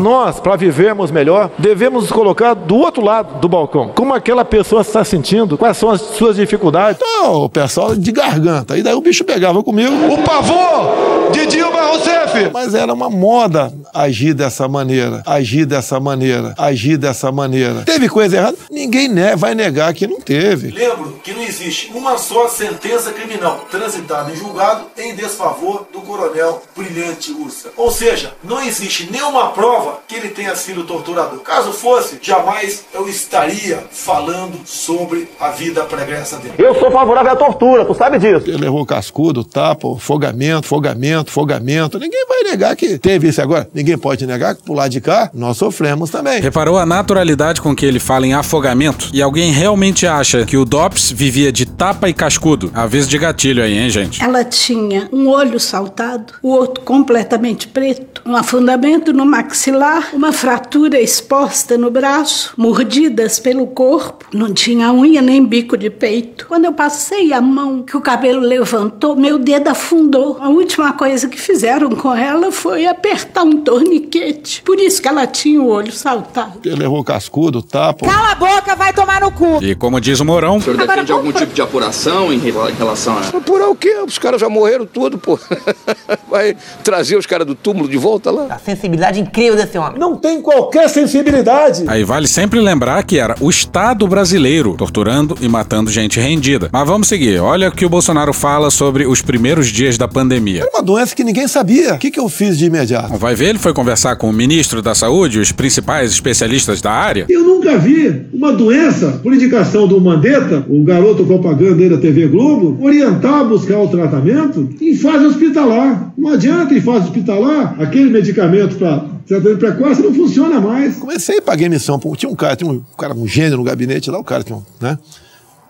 Nós, 0.00 0.40
para 0.40 0.56
vivermos 0.56 1.10
melhor, 1.10 1.50
devemos 1.58 2.02
nos 2.02 2.12
colocar 2.12 2.54
do 2.54 2.76
outro 2.76 3.04
lado 3.04 3.38
do 3.40 3.48
balcão. 3.48 3.90
Como 3.94 4.14
aquela 4.14 4.44
pessoa 4.44 4.82
está 4.82 5.04
sentindo, 5.04 5.56
quais 5.56 5.76
são 5.76 5.90
as 5.90 6.00
suas 6.00 6.36
dificuldades. 6.36 7.00
Então, 7.00 7.44
o 7.44 7.48
pessoal 7.48 7.94
de 7.94 8.12
garganta. 8.12 8.76
E 8.76 8.82
daí 8.82 8.94
o 8.94 9.00
bicho 9.00 9.24
pegava 9.24 9.62
comigo. 9.62 9.92
O 10.12 10.18
pavor 10.22 11.13
de 11.34 11.46
Dilma 11.46 11.82
Rousseff. 11.82 12.50
Mas 12.52 12.74
era 12.74 12.92
uma 12.92 13.10
moda 13.10 13.72
agir 13.92 14.34
dessa 14.34 14.68
maneira, 14.68 15.22
agir 15.26 15.66
dessa 15.66 15.98
maneira, 15.98 16.54
agir 16.56 16.96
dessa 16.96 17.32
maneira. 17.32 17.82
Teve 17.82 18.08
coisa 18.08 18.36
errada? 18.36 18.56
Ninguém 18.70 19.08
ne 19.08 19.34
vai 19.36 19.54
negar 19.54 19.92
que 19.92 20.06
não 20.06 20.20
teve. 20.20 20.70
Lembro 20.70 21.18
que 21.22 21.32
não 21.32 21.42
existe 21.42 21.90
uma 21.94 22.16
só 22.18 22.48
sentença 22.48 23.12
criminal 23.12 23.66
transitada 23.70 24.32
em 24.32 24.36
julgado 24.36 24.86
em 24.96 25.14
desfavor 25.14 25.86
do 25.92 26.00
coronel 26.00 26.62
Brilhante 26.76 27.32
Ursa. 27.32 27.70
Ou 27.76 27.90
seja, 27.90 28.32
não 28.42 28.62
existe 28.62 29.10
nenhuma 29.10 29.48
prova 29.50 29.98
que 30.06 30.14
ele 30.14 30.28
tenha 30.28 30.54
sido 30.54 30.84
torturador. 30.84 31.40
Caso 31.40 31.72
fosse, 31.72 32.18
jamais 32.22 32.84
eu 32.94 33.08
estaria 33.08 33.84
falando 33.90 34.60
sobre 34.64 35.28
a 35.40 35.50
vida 35.50 35.82
pregressa 35.84 36.36
dele. 36.36 36.54
Eu 36.58 36.78
sou 36.78 36.90
favorável 36.90 37.32
à 37.32 37.36
tortura, 37.36 37.84
tu 37.84 37.94
sabe 37.94 38.18
disso. 38.18 38.48
Ele 38.48 38.58
levou 38.58 38.84
cascudo, 38.86 39.44
tapa, 39.44 39.88
fogamento, 39.98 40.66
fogamento, 40.66 41.23
fogamento. 41.30 41.98
Ninguém 41.98 42.26
vai 42.28 42.50
negar 42.50 42.76
que 42.76 42.98
teve 42.98 43.28
isso 43.28 43.40
agora. 43.40 43.68
Ninguém 43.72 43.96
pode 43.98 44.26
negar 44.26 44.54
que 44.54 44.62
por 44.62 44.74
lado 44.74 44.90
de 44.90 45.00
cá 45.00 45.30
nós 45.34 45.56
sofremos 45.56 46.10
também. 46.10 46.40
Reparou 46.40 46.78
a 46.78 46.86
naturalidade 46.86 47.60
com 47.60 47.74
que 47.74 47.84
ele 47.84 47.98
fala 47.98 48.26
em 48.26 48.34
afogamento? 48.34 49.10
E 49.12 49.22
alguém 49.22 49.52
realmente 49.52 50.06
acha 50.06 50.44
que 50.44 50.56
o 50.56 50.64
Dops 50.64 51.10
vivia 51.10 51.52
de 51.52 51.66
tapa 51.66 52.08
e 52.08 52.14
cascudo? 52.14 52.70
Aviso 52.74 53.08
de 53.08 53.18
gatilho 53.18 53.62
aí, 53.62 53.76
hein, 53.76 53.90
gente? 53.90 54.22
Ela 54.22 54.44
tinha 54.44 55.08
um 55.12 55.28
olho 55.28 55.58
saltado, 55.60 56.34
o 56.42 56.50
outro 56.50 56.82
completamente 56.84 57.68
preto, 57.68 58.22
um 58.26 58.36
afundamento 58.36 59.12
no 59.12 59.26
maxilar, 59.26 60.10
uma 60.12 60.32
fratura 60.32 61.00
exposta 61.00 61.76
no 61.76 61.90
braço, 61.90 62.54
mordidas 62.56 63.38
pelo 63.38 63.66
corpo, 63.66 64.26
não 64.32 64.52
tinha 64.52 64.92
unha 64.92 65.20
nem 65.20 65.44
bico 65.44 65.76
de 65.76 65.90
peito. 65.90 66.46
Quando 66.48 66.64
eu 66.64 66.72
passei 66.72 67.32
a 67.32 67.40
mão, 67.40 67.82
que 67.82 67.96
o 67.96 68.00
cabelo 68.00 68.40
levantou, 68.40 69.14
meu 69.16 69.38
dedo 69.38 69.68
afundou. 69.68 70.38
A 70.40 70.48
última 70.48 70.92
coisa 70.92 71.03
que 71.28 71.40
fizeram 71.40 71.90
com 71.90 72.14
ela 72.14 72.50
foi 72.50 72.86
apertar 72.86 73.42
um 73.42 73.58
torniquete. 73.62 74.62
Por 74.62 74.78
isso 74.80 75.00
que 75.02 75.08
ela 75.08 75.26
tinha 75.26 75.60
o 75.60 75.68
olho 75.68 75.92
saltado. 75.92 76.60
Ele 76.64 76.76
levou 76.76 77.02
cascudo, 77.04 77.62
tapa. 77.62 78.06
Cala 78.06 78.32
a 78.32 78.34
boca, 78.34 78.74
vai 78.76 78.92
tomar 78.92 79.20
no 79.20 79.30
cu. 79.30 79.62
E 79.62 79.74
como 79.74 80.00
diz 80.00 80.20
o 80.20 80.24
Mourão, 80.24 80.56
O 80.56 80.62
senhor 80.62 80.76
defende 80.76 81.12
algum 81.12 81.32
tipo 81.32 81.52
de 81.54 81.62
apuração 81.62 82.32
em 82.32 82.38
rela- 82.38 82.70
em 82.70 82.74
relação 82.74 83.16
a. 83.18 83.40
Por 83.40 83.60
o 83.62 83.74
quê? 83.74 83.94
Os 84.06 84.18
caras 84.18 84.40
já 84.40 84.48
morreram 84.48 84.86
tudo, 84.86 85.18
pô. 85.18 85.38
Vai 86.28 86.56
trazer 86.82 87.16
os 87.16 87.26
caras 87.26 87.46
do 87.46 87.54
túmulo 87.54 87.88
de 87.88 87.96
volta 87.96 88.30
lá? 88.30 88.46
A 88.50 88.58
sensibilidade 88.58 89.20
incrível 89.20 89.56
desse 89.56 89.78
homem. 89.78 89.98
Não 89.98 90.16
tem 90.16 90.40
qualquer 90.42 90.88
sensibilidade. 90.88 91.84
Aí 91.86 92.04
vale 92.04 92.26
sempre 92.26 92.60
lembrar 92.60 93.02
que 93.04 93.18
era 93.18 93.34
o 93.40 93.48
Estado 93.50 94.06
brasileiro 94.06 94.74
torturando 94.76 95.36
e 95.40 95.48
matando 95.48 95.90
gente 95.90 96.18
rendida. 96.18 96.68
Mas 96.72 96.86
vamos 96.88 97.06
seguir. 97.08 97.40
Olha 97.40 97.68
o 97.68 97.72
que 97.72 97.84
o 97.86 97.88
Bolsonaro 97.88 98.32
fala 98.32 98.70
sobre 98.70 99.06
os 99.06 99.22
primeiros 99.22 99.68
dias 99.68 99.96
da 99.96 100.08
pandemia. 100.08 100.62
Era 100.62 100.70
uma 100.74 100.82
doença 100.94 101.14
que 101.14 101.24
ninguém 101.24 101.48
sabia. 101.48 101.94
O 101.94 101.98
que, 101.98 102.10
que 102.10 102.20
eu 102.20 102.28
fiz 102.28 102.56
de 102.56 102.66
imediato? 102.66 103.16
Vai 103.18 103.34
ver, 103.34 103.50
ele 103.50 103.58
foi 103.58 103.72
conversar 103.72 104.16
com 104.16 104.30
o 104.30 104.32
ministro 104.32 104.80
da 104.80 104.94
Saúde, 104.94 105.40
os 105.40 105.50
principais 105.50 106.12
especialistas 106.12 106.80
da 106.80 106.92
área. 106.92 107.26
Eu 107.28 107.42
nunca 107.42 107.76
vi 107.78 108.26
uma 108.32 108.52
doença, 108.52 109.20
por 109.22 109.34
indicação 109.34 109.88
do 109.88 110.00
Mandetta, 110.00 110.64
o 110.68 110.84
garoto 110.84 111.24
propaganda 111.24 111.82
aí 111.82 111.88
da 111.88 111.98
TV 111.98 112.28
Globo, 112.28 112.78
orientar 112.84 113.40
a 113.40 113.44
buscar 113.44 113.78
o 113.78 113.88
tratamento 113.88 114.68
em 114.80 114.94
fase 114.94 115.24
hospitalar. 115.24 116.12
Não 116.16 116.30
adianta 116.30 116.74
em 116.74 116.80
fase 116.80 117.06
hospitalar, 117.06 117.74
aquele 117.80 118.10
medicamento 118.10 118.76
para 118.76 119.04
tratamento 119.26 119.58
precoce 119.58 120.02
não 120.02 120.14
funciona 120.14 120.60
mais. 120.60 120.96
Comecei 120.96 121.38
e 121.38 121.40
paguei 121.40 121.68
missão. 121.68 121.98
Tinha 122.16 122.30
um 122.30 122.36
cara, 122.36 122.54
tinha 122.54 122.70
um 122.70 122.80
cara, 122.96 123.14
um 123.14 123.26
gênio 123.26 123.56
no 123.56 123.64
gabinete 123.64 124.10
lá, 124.10 124.18
o 124.18 124.24
cara 124.24 124.44
tinha 124.44 124.58
um, 124.58 124.62
né? 124.80 124.98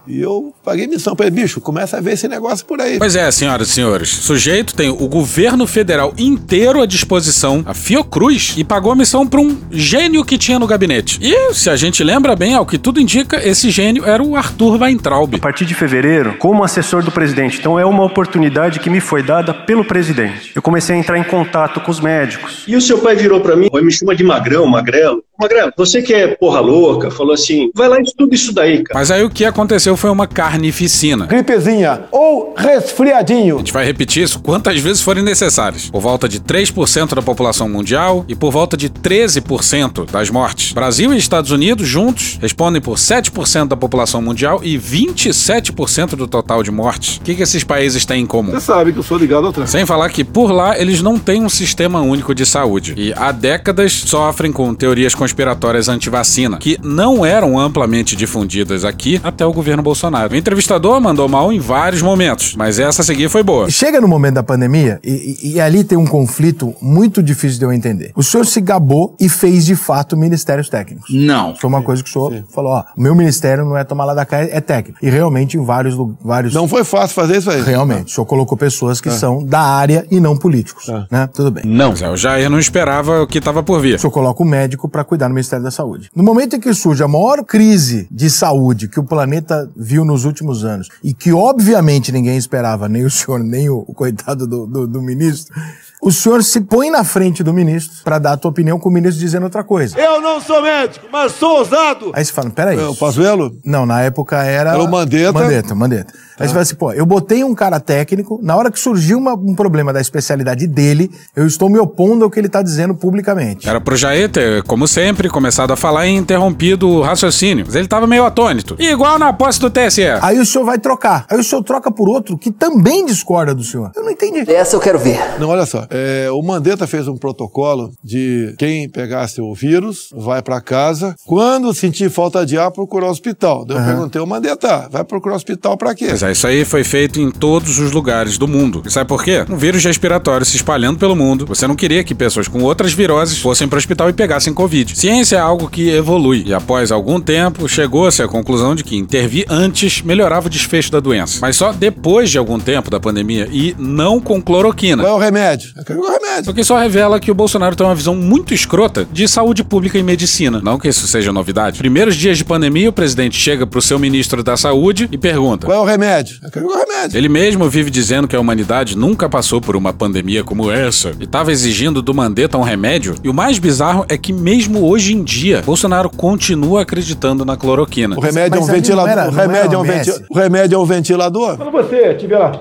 E 0.07 0.21
eu 0.21 0.55
paguei 0.65 0.87
missão 0.87 1.17
para 1.17 1.27
ele, 1.27 1.37
bicho, 1.37 1.61
começa 1.61 1.97
a 1.97 2.01
ver 2.01 2.13
esse 2.13 2.29
negócio 2.29 2.65
por 2.67 2.81
aí. 2.81 2.99
Pois 2.99 3.17
é, 3.17 3.31
senhoras 3.31 3.69
e 3.69 3.73
senhores. 3.73 4.13
O 4.19 4.23
sujeito 4.23 4.75
tem 4.75 4.91
o 4.91 5.09
governo 5.09 5.67
federal 5.67 6.13
inteiro 6.19 6.83
à 6.83 6.87
disposição, 6.87 7.63
a 7.67 7.75
Fiocruz, 7.75 8.55
e 8.57 8.65
pagou 8.65 8.93
a 8.93 8.97
missão 8.97 9.27
para 9.27 9.41
um 9.41 9.57
gênio 9.71 10.25
que 10.25 10.37
tinha 10.37 10.59
no 10.59 10.67
gabinete. 10.67 11.19
E, 11.23 11.55
se 11.55 11.71
a 11.71 11.77
gente 11.77 12.05
lembra 12.05 12.37
bem, 12.37 12.55
ao 12.55 12.67
que 12.67 12.79
tudo 12.79 13.01
indica, 13.01 13.47
esse 13.47 13.71
gênio 13.71 14.05
era 14.05 14.23
o 14.23 14.37
Arthur 14.37 14.81
Weintraub. 14.81 15.35
A 15.35 15.39
partir 15.39 15.65
de 15.65 15.75
fevereiro, 15.75 16.37
como 16.39 16.63
assessor 16.63 17.03
do 17.03 17.11
presidente, 17.11 17.59
então 17.59 17.79
é 17.79 17.85
uma 17.85 18.05
oportunidade 18.05 18.81
que 18.81 18.91
me 18.91 19.01
foi 19.01 19.23
dada 19.23 19.55
pelo 19.55 19.85
presidente. 19.85 20.53
Eu 20.55 20.63
comecei 20.63 20.95
a 20.95 20.99
entrar 20.99 21.19
em 21.19 21.25
contato 21.25 21.81
com 21.81 21.91
os 21.91 22.01
médicos. 22.01 22.65
E 22.67 22.77
o 22.77 22.81
seu 22.81 22.99
pai 22.99 23.17
virou 23.17 23.41
pra 23.41 23.57
mim, 23.57 23.69
me 23.73 23.93
chama 23.93 24.15
de 24.15 24.25
magrão, 24.25 24.67
magrelo. 24.67 25.23
Magrelo, 25.39 25.73
você 25.77 26.01
que 26.01 26.15
é 26.15 26.29
porra 26.29 26.61
louca, 26.61 27.11
falou 27.11 27.35
assim, 27.35 27.71
vai 27.75 27.89
lá 27.89 27.99
e 27.99 28.03
estuda 28.03 28.35
isso 28.35 28.53
daí, 28.53 28.85
cara. 28.85 28.99
Mas 28.99 29.11
aí 29.11 29.25
o 29.25 29.31
que 29.31 29.45
aconteceu 29.45 29.97
foi 29.97 30.11
uma 30.11 30.27
carnificina. 30.29 31.27
Gripezinha 31.27 32.05
ou 32.13 32.55
resfriadinho. 32.57 33.57
A 33.57 33.59
gente 33.59 33.73
vai 33.73 33.85
repetir 33.85 34.23
isso 34.23 34.39
quantas 34.39 34.79
vezes 34.79 35.03
forem 35.03 35.25
necessárias. 35.25 35.91
Por 35.91 36.01
volta 36.01 36.29
de 36.29 36.39
3% 36.41 37.15
da 37.15 37.23
população 37.23 37.69
mundial 37.69 38.25
e 38.29 38.35
por 38.37 38.53
volta 38.53 38.77
de 38.77 38.89
13% 38.89 40.11
das 40.11 40.31
mortes. 40.31 40.73
Brasil 40.73 41.13
e 41.13 41.19
Estados 41.19 41.51
Unidos 41.51 41.89
juntos 41.89 42.39
respondem 42.41 42.81
por 42.81 42.97
7% 42.97 43.67
da 43.67 43.77
população 43.77 44.23
mundial 44.23 44.61
e 44.63 44.79
27% 44.79 46.15
do 46.15 46.29
total 46.29 46.63
de 46.63 46.71
mortes. 46.71 47.17
O 47.17 47.21
que, 47.23 47.35
que 47.35 47.43
esses 47.43 47.65
países 47.65 48.05
têm 48.05 48.23
em 48.23 48.27
comum? 48.27 48.53
Você 48.53 48.61
sabe 48.61 48.93
que 48.93 48.99
eu 49.01 49.03
sou 49.03 49.19
ligado 49.19 49.47
ao 49.47 49.53
trânsito. 49.53 49.77
Sem 49.77 49.85
falar 49.85 50.11
que 50.11 50.23
por 50.23 50.53
lá 50.53 50.79
eles 50.79 51.03
não 51.03 51.19
têm 51.19 51.43
um 51.43 51.49
sistema 51.49 52.01
único 52.01 52.35
de 52.35 52.47
saúde 52.47 52.95
e 52.97 53.13
há 53.15 53.33
décadas 53.33 53.93
sofrem 53.93 54.53
com 54.53 54.73
teorias 54.75 55.15
conspiratórias 55.25 55.89
anti-vacina, 55.89 56.59
que 56.59 56.79
não 56.83 57.25
eram 57.25 57.59
amplamente 57.59 58.15
difundidas 58.15 58.85
aqui 58.85 59.19
até 59.25 59.45
o 59.47 59.53
governo 59.55 59.83
Bolsonaro. 59.83 60.35
O 60.35 60.37
entrevistador 60.37 61.01
mandou 61.01 61.27
mal 61.31 61.51
em 61.51 61.59
vários 61.59 62.03
momentos, 62.03 62.55
mas 62.55 62.79
essa 62.79 63.01
a 63.01 63.05
seguir 63.05 63.31
foi 63.31 63.43
boa. 63.43 63.71
Chega 63.71 64.01
no 64.03 64.07
momento 64.07 64.35
da 64.35 64.43
pandemia 64.43 65.01
e, 65.03 65.37
e- 65.43 65.53
e 65.55 65.61
ali 65.61 65.83
tem 65.83 65.97
um 65.97 66.07
conflito 66.07 66.75
muito 66.81 67.23
difícil 67.23 67.59
de 67.59 67.65
eu 67.65 67.73
entender. 67.73 68.13
O 68.15 68.23
senhor 68.23 68.45
se 68.45 68.61
gabou 68.61 69.17
e 69.19 69.29
fez 69.29 69.65
de 69.65 69.75
fato 69.75 70.15
ministérios 70.17 70.69
técnicos. 70.69 71.09
Não. 71.11 71.55
Foi 71.57 71.69
uma 71.69 71.83
coisa 71.83 72.03
que 72.03 72.11
o 72.11 72.13
senhor 72.13 72.45
falou, 72.55 72.73
ó, 72.73 72.85
o 72.97 73.01
meu 73.01 73.15
ministério 73.15 73.65
não 73.65 73.77
é 73.79 73.83
tomar 73.83 74.05
lá 74.05 74.13
da 74.15 74.27
cá, 74.27 74.39
é 74.41 74.61
técnico. 74.61 74.99
E 75.03 75.09
realmente 75.09 75.57
em 75.57 75.65
vários 75.65 75.95
vários 76.23 76.53
Não 76.53 76.69
foi 76.69 76.85
fácil 76.85 77.15
fazer 77.15 77.39
isso 77.39 77.51
aí. 77.51 77.63
Realmente, 77.63 78.13
o 78.13 78.15
senhor 78.15 78.27
colocou 78.27 78.59
pessoas 78.59 79.01
que 79.01 79.09
É. 79.09 79.13
são 79.13 79.43
da 79.45 79.61
área 79.61 80.07
e 80.11 80.21
não 80.21 80.37
políticos, 80.37 80.87
né? 81.11 81.27
Tudo 81.33 81.51
bem. 81.51 81.65
Não. 81.67 81.91
Mas 81.91 82.03
é, 82.03 82.11
o 82.11 82.17
Jair 82.17 82.51
não 82.51 82.59
esperava 82.59 83.23
o 83.23 83.27
que 83.27 83.39
estava 83.39 83.63
por 83.63 83.81
vir. 83.81 83.95
O 83.97 83.99
senhor 83.99 84.11
coloca 84.11 84.43
o 84.43 84.47
médico 84.47 84.89
para 84.89 85.03
cuidar 85.15 85.29
do 85.29 85.35
Ministério 85.35 85.65
da 85.65 85.71
Saúde. 85.71 86.11
No 86.15 86.23
momento 86.23 86.57
em 86.57 86.61
que 86.61 86.73
surge 86.75 87.03
a 87.03 87.09
maior 87.09 87.43
crise 87.45 88.07
de 88.11 88.29
saúde 88.29 88.89
que 88.89 88.99
o 89.01 89.05
planeta 89.05 89.71
viu 89.77 90.05
nos 90.05 90.25
últimos 90.25 90.65
anos, 90.65 90.89
e 91.03 91.15
que 91.15 91.33
obviamente 91.33 92.11
ninguém 92.13 92.37
esperava, 92.37 92.89
nem 92.89 93.05
o 93.05 93.11
senhor, 93.11 93.41
nem 93.41 93.69
o, 93.69 93.85
o 93.87 93.95
coitado 93.95 94.47
do, 94.47 94.67
do- 94.67 94.87
do 94.87 95.01
ministro, 95.03 95.55
o 96.03 96.13
senhor 96.13 96.43
se 96.45 96.61
põe 96.61 96.91
na 96.91 97.03
frente 97.03 97.43
do 97.43 97.53
ministro 97.55 98.03
para 98.05 98.19
dar 98.19 98.33
a 98.33 98.37
tua 98.37 98.51
opinião 98.51 98.79
com 98.79 98.91
o 98.91 98.93
ministro 98.93 99.19
dizendo 99.21 99.45
outra 99.45 99.65
coisa. 99.65 99.99
Eu 99.99 100.21
não 100.21 100.39
sou 100.41 100.61
médico, 100.61 101.07
mas 101.11 101.33
sou 101.33 101.59
ousado. 101.61 102.11
Aí 102.15 102.23
você 102.25 102.31
fala, 102.33 102.51
peraí. 102.51 102.79
É 102.79 102.87
o 102.87 102.95
Pazuello? 102.95 103.57
Não, 103.65 103.87
na 103.87 104.03
época 104.03 104.37
era... 104.43 104.73
Era 104.75 104.83
o 104.83 104.91
Mandetta. 104.91 105.33
Mandetta, 105.33 105.75
Mandetta. 105.75 106.13
Aí 106.39 106.47
você 106.49 106.53
fala 106.53 106.63
assim, 106.63 106.75
pô, 106.75 106.93
eu 106.93 107.07
botei 107.07 107.45
um 107.45 107.55
cara 107.55 107.79
técnico, 107.81 108.41
na 108.43 108.57
hora 108.57 108.71
que 108.71 108.79
surgiu 108.79 109.19
uma- 109.19 109.35
um 109.35 109.55
problema 109.55 109.93
da 109.93 110.01
especialidade 110.01 110.67
dele, 110.67 111.11
eu 111.37 111.47
estou 111.47 111.69
me 111.69 111.79
opondo 111.79 112.25
ao 112.25 112.31
que 112.31 112.39
ele 112.41 112.47
está 112.49 112.63
dizendo 112.63 112.95
publicamente. 112.95 113.69
Era 113.69 113.81
pro 113.81 113.97
Jair 113.97 114.29
ter, 114.29 114.63
como 114.65 114.87
sempre, 114.89 115.29
começado 115.29 115.73
a 115.73 115.77
falar 115.77 116.07
e 116.07 116.11
interrompido 116.11 116.89
o 116.89 117.03
raciocínio. 117.03 117.65
Mas 117.67 117.75
ele 117.77 117.87
tava 117.89 118.07
meio 118.07 118.25
atônito. 118.25 118.77
Igual 118.79 119.19
na 119.19 119.33
posse 119.33 119.61
do 119.61 119.71
TSE. 119.71 120.03
Aí 120.23 120.39
o 120.39 120.45
senhor 120.47 120.65
vai 120.65 120.79
trocar. 120.79 121.27
Aí 121.31 121.39
o 121.39 121.45
senhor 121.45 121.63
troca 121.63 121.91
por 121.91 122.09
outro 122.09 122.37
que 122.37 122.51
também 122.51 123.05
discorda 123.07 123.55
do 123.55 123.63
senhor. 123.63 123.91
Eu 123.95 124.03
não 124.03 124.11
entendi. 124.11 124.51
Essa 124.51 124.77
eu 124.77 124.81
quero 124.81 124.99
ver. 124.99 125.19
Não, 125.39 125.49
olha 125.49 125.67
só. 125.67 125.87
é, 125.91 126.29
o 126.31 126.43
Mandetta 126.43 126.87
fez 126.87 127.07
um 127.09 127.17
protocolo 127.17 127.91
de 128.03 128.55
quem 128.59 128.89
pegasse 128.89 129.41
o 129.41 129.55
vírus 129.55 130.09
vai 130.17 130.43
pra 130.43 130.61
casa. 130.61 131.15
Quando 131.25 131.73
sentir 131.75 132.11
falta 132.11 132.45
de 132.45 132.59
ar, 132.59 132.71
procurar 132.71 133.07
o 133.07 133.11
hospital. 133.11 133.65
Daí 133.65 133.77
eu 133.77 133.81
Aham. 133.83 133.93
perguntei, 133.93 134.21
ô 134.21 134.27
Mandetta, 134.27 134.89
vai 134.91 135.05
procurar 135.05 135.37
hospital 135.37 135.77
pra 135.77 135.95
quê? 135.95 136.09
Mas 136.11 136.23
é, 136.25 136.33
isso 136.33 136.47
aí 136.47 136.65
foi 136.65 136.83
feito 136.83 137.21
em 137.21 137.31
todos 137.31 137.79
os 137.79 137.93
lugares 137.93 138.39
do 138.39 138.49
mundo. 138.49 138.83
E 138.85 138.91
sabe 138.91 139.09
por 139.09 139.23
quê? 139.23 139.45
Um 139.49 139.57
vírus 139.57 139.85
respiratório 139.85 140.47
se 140.47 140.57
espalhando 140.57 140.99
pelo 140.99 141.15
mundo. 141.15 141.47
Você 141.47 141.67
não 141.67 141.77
queria 141.77 142.03
que 142.03 142.15
pessoas 142.15 142.49
com 142.49 142.63
outras 142.63 142.93
viroses 142.93 143.39
fossem 143.39 143.69
pro 143.69 143.79
hospital 143.79 144.09
e 144.09 144.13
pegassem 144.13 144.53
Covid. 144.53 144.99
Ciência 144.99 145.37
é 145.37 145.41
algo 145.41 145.69
que 145.69 145.91
evolui. 145.91 146.45
E 146.47 146.55
após 146.55 146.91
algum 146.91 147.21
tempo, 147.21 147.69
chegou-se 147.69 148.23
à 148.23 148.29
conclusão 148.29 148.75
de 148.75 148.83
que 148.83 148.97
intervir 148.97 149.47
antes 149.49 150.03
melhorava 150.03 150.47
o 150.47 150.51
desfecho 150.51 150.91
da 150.91 151.01
doença. 151.01 151.39
Mas 151.41 151.57
só 151.57 151.73
depois 151.73 152.31
de 152.31 152.39
algum 152.39 152.59
tempo 152.59 152.91
da 152.91 152.99
pandemia 152.99 153.49
e 153.53 153.75
não 153.79 154.21
com 154.21 154.41
cloroquina. 154.41 155.03
Qual 155.03 155.15
é 155.15 155.17
o 155.17 155.19
remédio? 155.19 155.73
Eu 155.77 155.85
quero 155.85 156.01
o 156.01 156.11
remédio. 156.11 156.51
O 156.51 156.55
que 156.55 156.65
só 156.65 156.79
revela 156.79 157.21
que 157.21 157.31
o 157.31 157.35
Bolsonaro 157.35 157.77
tem 157.77 157.87
uma 157.87 157.95
visão 157.95 158.15
muito 158.15 158.55
escrota 158.55 159.07
de 159.13 159.29
saúde 159.29 159.63
pública 159.63 159.99
e 159.99 160.03
medicina. 160.03 160.61
Não 160.63 160.79
que 160.79 160.89
isso 160.89 161.07
seja 161.07 161.33
novidade. 161.33 161.79
Primeiros 161.79 162.17
dias 162.17 162.39
de 162.39 162.45
pandemia, 162.45 162.89
o 162.89 162.93
presidente 162.93 163.37
chega 163.39 163.67
pro 163.67 163.83
seu 163.83 163.99
ministro 163.99 164.43
da 164.43 164.57
saúde 164.57 165.09
e 165.11 165.19
pergunta: 165.19 165.67
Qual 165.67 165.79
é 165.79 165.81
o 165.81 165.85
remédio? 165.85 166.14
Eu 166.43 166.51
quero 166.51 166.67
o 166.67 166.77
remédio. 166.77 167.17
Ele 167.19 167.29
mesmo 167.29 167.69
vive 167.69 167.91
dizendo 167.91 168.29
que 168.29 168.37
a 168.37 168.41
humanidade 168.41 168.97
nunca 168.97 169.29
passou 169.29 169.61
por 169.61 169.75
uma 169.77 169.93
pandemia 169.93 170.45
como 170.45 170.71
essa 170.71 171.13
e 171.19 171.25
estava 171.25 171.51
exigindo 171.51 172.01
do 172.03 172.15
Mandetta 172.15 172.57
um 172.59 172.63
remédio. 172.63 173.15
E 173.25 173.29
o 173.29 173.35
mais 173.35 173.59
bizarro 173.59 174.05
é 174.09 174.17
que 174.17 174.33
mesmo 174.33 174.85
hoje 174.87 175.15
em 175.15 175.23
dia, 175.23 175.63
Bolsonaro 175.65 176.09
continua 176.11 176.83
acreditando 176.83 177.45
na 177.45 177.57
cloroquina. 177.57 178.17
O 178.17 178.21
remédio 178.21 178.59
é 178.59 178.63
um 178.63 178.67
ventilador. 178.67 179.29
o, 179.29 179.31
remédio 179.31 179.75
é 179.75 179.79
um 179.79 179.83
venti- 179.83 180.25
o 180.31 180.35
remédio 180.39 180.77
é 180.77 180.79
um 180.79 180.85
ventilador. 180.85 181.57
Quando 181.57 181.71
você 181.73 182.13
estiver 182.13 182.39
lá, 182.39 182.53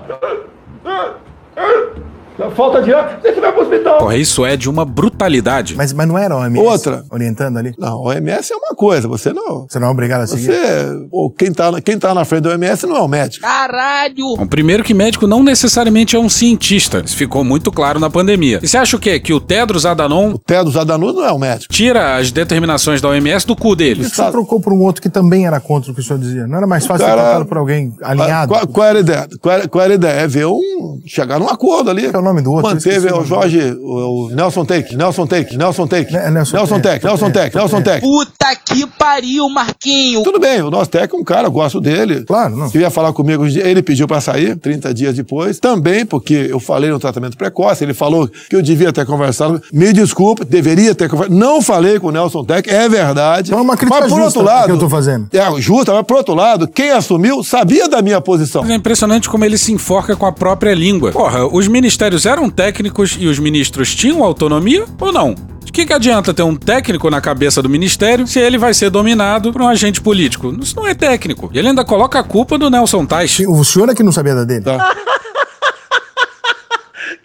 falta 2.55 2.81
de 2.81 2.93
ar, 2.93 3.19
você 3.21 3.31
vai 3.39 3.51
pro 3.51 3.61
hospital. 3.61 3.97
Porra, 3.99 4.15
isso 4.17 4.45
é 4.45 4.55
de 4.57 4.69
uma 4.69 4.85
brutalidade. 4.85 5.75
Mas, 5.75 5.93
mas 5.93 6.07
não 6.07 6.17
era 6.17 6.33
a 6.33 6.37
OMS 6.39 6.65
Outra. 6.65 7.03
orientando 7.11 7.57
ali? 7.57 7.73
Não, 7.77 7.97
o 7.97 8.07
OMS 8.07 8.51
é 8.51 8.55
uma 8.55 8.75
coisa, 8.75 9.07
você 9.07 9.31
não. 9.33 9.65
Você 9.69 9.79
não 9.79 9.87
é 9.87 9.91
obrigado 9.91 10.21
a 10.21 10.27
seguir? 10.27 10.45
Você, 10.45 11.07
ou 11.11 11.29
quem 11.29 11.51
tá, 11.51 11.71
na- 11.71 11.81
quem 11.81 11.97
tá 11.97 12.13
na 12.13 12.25
frente 12.25 12.43
do 12.43 12.49
OMS 12.49 12.85
não 12.87 12.97
é 12.97 13.01
o 13.01 13.07
médico. 13.07 13.45
Caralho! 13.45 14.35
Bom, 14.37 14.47
primeiro 14.47 14.83
que 14.83 14.93
médico 14.93 15.27
não 15.27 15.43
necessariamente 15.43 16.15
é 16.15 16.19
um 16.19 16.29
cientista. 16.29 17.01
Isso 17.05 17.15
ficou 17.15 17.43
muito 17.43 17.71
claro 17.71 17.99
na 17.99 18.09
pandemia. 18.09 18.59
E 18.61 18.67
você 18.67 18.77
acha 18.77 18.95
o 18.95 18.99
quê? 18.99 19.19
Que 19.19 19.33
o 19.33 19.39
Tedros 19.39 19.85
Adhanom... 19.85 20.31
O 20.33 20.37
Tedros 20.39 20.75
Adhanom 20.77 21.13
não 21.13 21.25
é 21.25 21.31
um 21.31 21.39
médico. 21.39 21.73
Tira 21.73 22.17
as 22.17 22.31
determinações 22.31 23.01
da 23.01 23.09
OMS 23.09 23.45
do 23.45 23.55
cu 23.55 23.75
dele. 23.75 24.01
que 24.01 24.07
o 24.07 24.09
senhor 24.09 24.31
trocou 24.31 24.59
por 24.59 24.73
um 24.73 24.81
outro 24.81 25.01
que 25.01 25.09
também 25.09 25.45
era 25.45 25.59
contra 25.59 25.91
o 25.91 25.95
que 25.95 26.01
o 26.01 26.03
senhor 26.03 26.19
dizia? 26.19 26.47
Não 26.47 26.57
era 26.57 26.67
mais 26.67 26.85
fácil 26.85 27.05
cara- 27.05 27.17
ter 27.21 27.23
trocado 27.27 27.45
por 27.45 27.57
alguém 27.57 27.93
alinhado? 28.01 28.47
Qual, 28.53 28.67
qual 28.67 28.87
era 28.87 28.97
a 28.99 29.01
ideia? 29.01 29.27
Qual 29.41 29.55
era, 29.55 29.67
qual 29.67 29.83
era 29.83 29.93
a 29.93 29.95
ideia? 29.95 30.13
É 30.21 30.27
ver 30.27 30.45
um. 30.47 30.99
chegar 31.05 31.39
num 31.39 31.47
acordo 31.49 31.89
ali. 31.89 32.05
É 32.05 32.22
o 32.23 32.25
nome 32.25 32.41
do 32.41 32.51
outro? 32.51 32.71
Manteve 32.71 33.11
o. 33.11 33.23
Jorge, 33.23 33.77
o, 33.81 34.29
Nelson 34.31 34.65
Take, 34.65 34.95
Nelson 34.95 35.27
Take, 35.27 35.57
Nelson 35.57 35.87
Take. 35.87 36.13
Nelson- 36.13 36.57
Nelson 36.57 36.79
Take, 36.79 37.05
é, 37.05 37.09
Nelson 37.09 37.27
é, 37.27 37.31
Take, 37.31 37.55
Nelson 37.55 37.77
é. 37.77 37.81
Take. 37.81 38.01
Puta 38.01 38.55
que 38.65 38.87
pariu, 38.87 39.49
Marquinho. 39.49 40.23
Tudo 40.23 40.39
bem, 40.39 40.61
o 40.61 40.71
nosso 40.71 40.89
técnico 40.89 41.17
é 41.17 41.19
um 41.19 41.23
cara, 41.23 41.47
eu 41.47 41.51
gosto 41.51 41.79
dele. 41.79 42.23
Claro, 42.23 42.55
não. 42.55 42.69
Queria 42.69 42.89
falar 42.89 43.13
comigo, 43.13 43.45
ele 43.45 43.81
pediu 43.81 44.07
pra 44.07 44.21
sair 44.21 44.55
30 44.55 44.93
dias 44.93 45.15
depois. 45.15 45.59
Também 45.59 46.05
porque 46.05 46.47
eu 46.49 46.59
falei 46.59 46.89
no 46.89 46.99
tratamento 46.99 47.37
precoce, 47.37 47.83
ele 47.83 47.93
falou 47.93 48.27
que 48.27 48.55
eu 48.55 48.61
devia 48.61 48.91
ter 48.93 49.05
conversado. 49.05 49.61
Me 49.71 49.91
desculpe, 49.91 50.45
deveria 50.45 50.95
ter 50.95 51.09
conversado. 51.09 51.37
Não 51.37 51.61
falei 51.61 51.99
com 51.99 52.07
o 52.07 52.11
Nelson 52.11 52.43
Tech, 52.43 52.69
é 52.69 52.87
verdade. 52.87 53.49
Então 53.49 53.59
é 53.59 53.61
uma 53.61 53.75
crítica 53.75 53.99
mas 53.99 54.09
por 54.09 54.21
justa 54.21 54.39
outro 54.39 54.53
lado, 54.53 54.65
que 54.65 54.71
eu 54.71 54.79
tô 54.79 54.89
fazendo. 54.89 55.27
É 55.33 55.61
justa, 55.61 55.93
mas 55.93 56.05
por 56.05 56.17
outro 56.17 56.35
lado, 56.35 56.67
quem 56.67 56.91
assumiu 56.91 57.43
sabia 57.43 57.87
da 57.87 58.01
minha 58.01 58.21
posição. 58.21 58.61
Mas 58.61 58.71
é 58.71 58.75
impressionante 58.75 59.29
como 59.29 59.43
ele 59.43 59.57
se 59.57 59.71
enforca 59.71 60.15
com 60.15 60.25
a 60.25 60.31
própria 60.31 60.73
língua. 60.73 61.11
Porra, 61.11 61.45
os 61.45 61.67
ministérios 61.67 62.12
eram 62.25 62.49
técnicos 62.49 63.17
e 63.19 63.27
os 63.27 63.39
ministros 63.39 63.93
tinham 63.93 64.23
autonomia 64.23 64.85
ou 64.99 65.11
não? 65.11 65.35
De 65.63 65.71
que, 65.71 65.85
que 65.85 65.93
adianta 65.93 66.33
ter 66.33 66.43
um 66.43 66.55
técnico 66.55 67.09
na 67.09 67.19
cabeça 67.19 67.61
do 67.61 67.69
ministério 67.69 68.27
se 68.27 68.39
ele 68.39 68.57
vai 68.57 68.73
ser 68.73 68.89
dominado 68.89 69.51
por 69.51 69.61
um 69.61 69.67
agente 69.67 69.99
político? 70.01 70.55
Isso 70.61 70.75
não 70.75 70.87
é 70.87 70.93
técnico. 70.93 71.49
E 71.53 71.57
ele 71.57 71.69
ainda 71.69 71.83
coloca 71.83 72.19
a 72.19 72.23
culpa 72.23 72.57
do 72.57 72.69
Nelson 72.69 73.05
Tais. 73.05 73.39
O 73.47 73.63
senhor 73.63 73.89
é 73.89 73.95
que 73.95 74.03
não 74.03 74.11
sabia 74.11 74.35
da 74.35 74.43
dele? 74.43 74.61
Tá. 74.61 74.95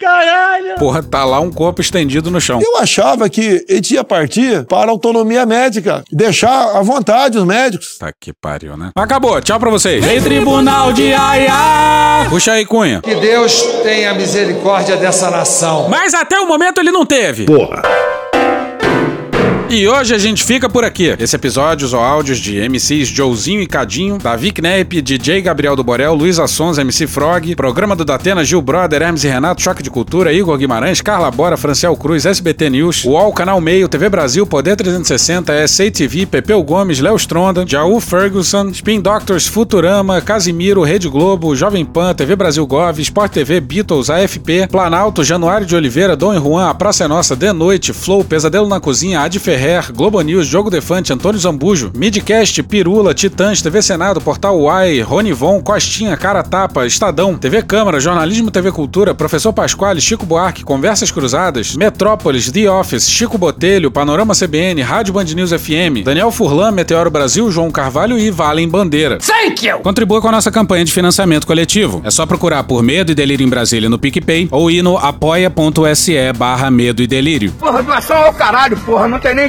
caralho! 0.09 0.75
Porra, 0.75 1.03
tá 1.03 1.23
lá 1.25 1.39
um 1.39 1.51
corpo 1.51 1.81
estendido 1.81 2.31
no 2.31 2.41
chão. 2.41 2.59
Eu 2.61 2.77
achava 2.77 3.29
que 3.29 3.65
ele 3.67 3.81
ia 3.91 4.03
partir 4.03 4.65
para 4.65 4.89
a 4.89 4.91
autonomia 4.91 5.45
médica, 5.45 6.03
deixar 6.11 6.77
à 6.77 6.81
vontade 6.81 7.37
os 7.37 7.45
médicos. 7.45 7.97
Tá 7.97 8.11
que 8.17 8.33
pariu, 8.33 8.75
né? 8.77 8.91
Acabou, 8.95 9.39
tchau 9.41 9.59
pra 9.59 9.69
vocês. 9.69 10.05
Ei, 10.05 10.21
Tribunal 10.21 10.91
de 10.93 11.13
Aia! 11.13 12.27
Puxa 12.29 12.53
aí, 12.53 12.65
Cunha. 12.65 13.01
Que 13.01 13.15
Deus 13.15 13.61
tenha 13.83 14.13
misericórdia 14.13 14.97
dessa 14.97 15.29
nação. 15.29 15.87
Mas 15.89 16.13
até 16.13 16.39
o 16.39 16.47
momento 16.47 16.79
ele 16.79 16.91
não 16.91 17.05
teve. 17.05 17.45
Porra. 17.45 17.81
E 19.71 19.87
hoje 19.87 20.15
a 20.15 20.17
gente 20.17 20.43
fica 20.43 20.67
por 20.67 20.83
aqui. 20.83 21.15
Esse 21.19 21.35
episódio 21.35 21.85
usou 21.85 21.99
áudios 21.99 22.39
de 22.39 22.59
MCs 22.67 23.07
Joãozinho 23.09 23.61
e 23.61 23.67
Cadinho, 23.67 24.17
Davi 24.17 24.51
Kneip, 24.51 24.99
DJ 24.99 25.43
Gabriel 25.43 25.75
do 25.75 25.83
Borel, 25.83 26.15
Luiz 26.15 26.39
Assons, 26.39 26.79
MC 26.79 27.05
Frog, 27.05 27.55
programa 27.55 27.95
do 27.95 28.03
Datena, 28.03 28.43
Gil 28.43 28.63
Brother, 28.63 29.03
Hermes 29.03 29.23
e 29.23 29.27
Renato, 29.27 29.61
Choque 29.61 29.83
de 29.83 29.91
Cultura, 29.91 30.33
Igor 30.33 30.57
Guimarães, 30.57 31.01
Carla 31.01 31.29
Bora, 31.29 31.55
Franciel 31.55 31.95
Cruz, 31.95 32.25
SBT 32.25 32.67
News, 32.71 33.05
UOL, 33.05 33.31
Canal 33.31 33.61
Meio, 33.61 33.87
TV 33.87 34.09
Brasil, 34.09 34.43
Poder 34.47 34.75
360, 34.75 35.67
SA 35.67 35.91
TV, 35.91 36.25
Pepeu 36.25 36.63
Gomes, 36.63 36.99
Léo 36.99 37.15
Stronda, 37.15 37.63
Jaú 37.67 37.99
Ferguson, 37.99 38.71
Spin 38.71 38.99
Doctors, 38.99 39.45
Futurama, 39.45 40.19
Casimiro, 40.19 40.81
Rede 40.81 41.07
Globo, 41.07 41.55
Jovem 41.55 41.85
Pan, 41.85 42.15
TV 42.15 42.35
Brasil 42.35 42.65
Gov, 42.65 42.99
Sport 42.99 43.33
TV, 43.33 43.61
Beatles, 43.61 44.09
AFP, 44.09 44.67
Planalto, 44.67 45.23
Januário 45.23 45.67
de 45.67 45.75
Oliveira, 45.75 46.15
Dom 46.15 46.33
e 46.33 46.39
Juan, 46.39 46.67
A 46.67 46.73
Praça 46.73 47.03
é 47.03 47.07
Nossa, 47.07 47.35
De 47.35 47.53
Noite, 47.53 47.93
Flow, 47.93 48.23
Pesadelo 48.23 48.67
na 48.67 48.79
Cozinha, 48.79 49.21
Ad 49.21 49.37
Ferrer, 49.59 49.91
Globo 49.91 50.21
News, 50.21 50.47
Jogo 50.47 50.69
Defante, 50.69 51.11
Antônio 51.11 51.37
Zambujo, 51.37 51.91
Midcast, 51.93 52.63
Pirula, 52.63 53.13
Titãs, 53.13 53.61
TV 53.61 53.81
Senado, 53.81 54.21
Portal 54.21 54.57
Uai, 54.57 55.01
Ronivon, 55.01 55.59
Costinha, 55.59 56.15
Cara 56.15 56.41
Tapa, 56.43 56.85
Estadão, 56.85 57.37
TV 57.37 57.61
Câmara, 57.61 57.99
Jornalismo 57.99 58.49
TV 58.49 58.71
Cultura, 58.71 59.13
Professor 59.13 59.51
Pasquale, 59.51 59.99
Chico 59.99 60.25
Buarque, 60.25 60.63
Conversas 60.63 61.11
Cruzadas, 61.11 61.75
Metrópolis, 61.75 62.49
The 62.49 62.71
Office, 62.71 63.09
Chico 63.09 63.37
Botelho, 63.37 63.91
Panorama 63.91 64.33
CBN, 64.33 64.81
Rádio 64.81 65.13
Band 65.13 65.25
News 65.25 65.51
FM, 65.51 66.05
Daniel 66.05 66.31
Furlan, 66.31 66.71
Meteoro 66.71 67.11
Brasil, 67.11 67.51
João 67.51 67.69
Carvalho 67.69 68.17
e 68.17 68.31
Valem 68.31 68.69
Bandeira. 68.69 69.17
Thank 69.17 69.67
you! 69.67 69.79
Contribua 69.79 70.21
com 70.21 70.29
a 70.29 70.31
nossa 70.31 70.49
campanha 70.49 70.85
de 70.85 70.93
financiamento 70.93 71.45
coletivo. 71.45 72.01
É 72.05 72.11
só 72.11 72.25
procurar 72.25 72.63
por 72.63 72.81
Medo 72.81 73.11
e 73.11 73.15
Delírio 73.15 73.45
em 73.45 73.49
Brasília 73.49 73.89
no 73.89 73.99
PicPay 73.99 74.47
ou 74.51 74.71
ir 74.71 74.81
no 74.81 74.97
apoia.se 74.97 76.31
barra 76.37 76.71
Medo 76.71 77.03
e 77.03 77.07
Delírio. 77.07 77.51
Porra, 77.59 77.83
doação 77.83 78.15
ao 78.15 78.33
caralho, 78.33 78.77
porra. 78.77 79.05
Não 79.05 79.19
tem 79.19 79.35
nem 79.35 79.48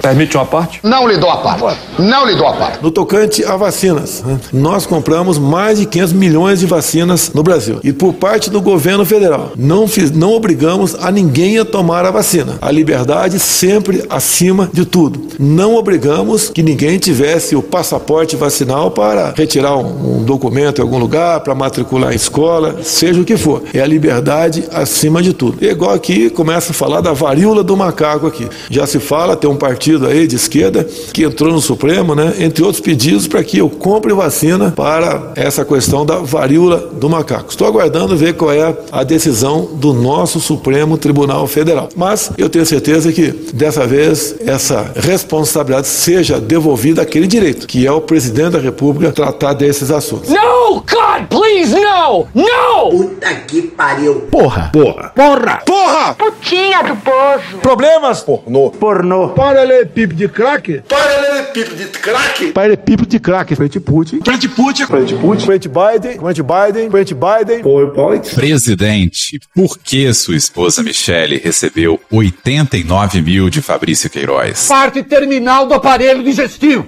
Permite 0.00 0.36
uma 0.36 0.46
parte? 0.46 0.80
Não 0.82 1.06
lhe 1.06 1.16
dou 1.16 1.30
a 1.30 1.38
parte. 1.38 1.80
Não 1.98 2.26
lhe 2.26 2.34
dou 2.34 2.46
a 2.46 2.52
parte. 2.52 2.82
No 2.82 2.90
tocante 2.90 3.44
a 3.44 3.56
vacinas, 3.56 4.22
né, 4.22 4.38
nós 4.52 4.86
compramos 4.86 5.38
mais 5.38 5.78
de 5.78 5.86
500 5.86 6.12
milhões 6.12 6.60
de 6.60 6.66
vacinas 6.66 7.32
no 7.34 7.42
Brasil. 7.42 7.80
E 7.82 7.92
por 7.92 8.14
parte 8.14 8.50
do 8.50 8.60
governo 8.60 9.04
federal, 9.04 9.52
não, 9.56 9.88
fiz, 9.88 10.10
não 10.10 10.32
obrigamos 10.32 10.96
a 11.00 11.10
ninguém 11.10 11.58
a 11.58 11.64
tomar 11.64 12.04
a 12.04 12.10
vacina. 12.10 12.58
A 12.60 12.70
liberdade 12.70 13.38
sempre 13.38 14.04
acima 14.08 14.70
de 14.72 14.84
tudo. 14.84 15.28
Não 15.38 15.74
obrigamos 15.74 16.48
que 16.48 16.62
ninguém 16.62 16.98
tivesse 16.98 17.56
o 17.56 17.62
passaporte 17.62 18.36
vacinal 18.36 18.90
para 18.90 19.32
retirar 19.36 19.76
um, 19.76 20.18
um 20.18 20.24
documento 20.24 20.78
em 20.78 20.82
algum 20.82 20.98
lugar, 20.98 21.40
para 21.40 21.54
matricular 21.54 22.12
em 22.12 22.16
escola, 22.16 22.76
seja 22.82 23.20
o 23.20 23.24
que 23.24 23.36
for. 23.36 23.62
É 23.74 23.80
a 23.80 23.86
liberdade 23.86 24.64
acima 24.72 25.22
de 25.22 25.32
tudo. 25.32 25.58
E 25.60 25.68
é 25.68 25.72
igual 25.72 25.92
aqui 25.92 26.30
começa 26.30 26.72
a 26.72 26.74
falar 26.74 27.00
da 27.00 27.12
varíola 27.12 27.62
do 27.62 27.76
macaco 27.76 28.26
aqui. 28.26 28.48
Já 28.70 28.86
se 28.86 28.98
fala, 28.98 29.36
tem 29.36 29.48
um 29.48 29.56
partido 29.56 29.87
aí 29.96 30.26
de 30.26 30.36
esquerda 30.36 30.86
que 31.12 31.24
entrou 31.24 31.52
no 31.52 31.60
Supremo, 31.60 32.14
né, 32.14 32.34
entre 32.40 32.62
outros 32.62 32.80
pedidos 32.80 33.26
para 33.26 33.42
que 33.42 33.58
eu 33.58 33.68
compre 33.68 34.12
vacina 34.12 34.70
para 34.70 35.32
essa 35.34 35.64
questão 35.64 36.04
da 36.04 36.18
varíola 36.18 36.78
do 36.92 37.08
macaco. 37.08 37.50
Estou 37.50 37.66
aguardando 37.66 38.16
ver 38.16 38.34
qual 38.34 38.52
é 38.52 38.76
a 38.92 39.02
decisão 39.02 39.68
do 39.74 39.92
nosso 39.92 40.40
Supremo 40.40 40.98
Tribunal 40.98 41.46
Federal. 41.46 41.88
Mas 41.96 42.30
eu 42.36 42.48
tenho 42.48 42.66
certeza 42.66 43.12
que 43.12 43.28
dessa 43.52 43.86
vez 43.86 44.34
essa 44.40 44.92
responsabilidade 44.96 45.88
seja 45.88 46.40
devolvida 46.40 47.02
àquele 47.02 47.26
direito, 47.26 47.66
que 47.66 47.86
é 47.86 47.92
o 47.92 48.00
presidente 48.00 48.52
da 48.52 48.58
República 48.58 49.12
tratar 49.12 49.54
desses 49.54 49.90
assuntos. 49.90 50.30
No, 50.30 50.74
God, 50.74 51.28
please, 51.28 51.74
no! 51.74 52.26
No! 52.34 52.90
Puta 52.90 53.34
que 53.46 53.62
pariu. 53.62 54.22
Porra. 54.30 54.70
Porra. 54.72 55.12
Porra! 55.14 55.62
Porra! 55.64 55.87
Putinha 56.16 56.82
do 56.82 56.96
poço. 56.96 57.58
Problemas? 57.62 58.20
Pornô. 58.22 58.70
Pornô. 58.70 59.28
Paralelepípedo 59.30 60.14
de 60.14 60.28
crack? 60.28 60.82
Paralelepípedo 60.88 61.76
de 61.76 61.86
crack. 61.86 62.52
Paralelepípedo 62.52 63.08
de 63.08 63.18
crack. 63.20 63.54
Frente 63.56 63.80
Putin. 63.80 64.20
Frente 64.24 64.48
Putin. 64.48 64.86
Frente 64.86 65.14
Putin. 65.14 65.46
Frente 65.46 65.68
Biden. 65.68 66.18
Frente 66.18 66.42
Biden. 66.42 66.90
Frente 66.90 67.14
Biden. 67.14 67.62
PowerPoint. 67.62 68.34
Presidente, 68.34 69.40
por 69.54 69.78
que 69.78 70.12
sua 70.14 70.36
esposa 70.36 70.82
Michele 70.82 71.38
recebeu 71.38 72.00
89 72.10 73.22
mil 73.22 73.50
de 73.50 73.62
Fabrício 73.62 74.10
Queiroz? 74.10 74.66
Parte 74.68 75.02
terminal 75.02 75.66
do 75.66 75.74
aparelho 75.74 76.22
digestivo. 76.22 76.86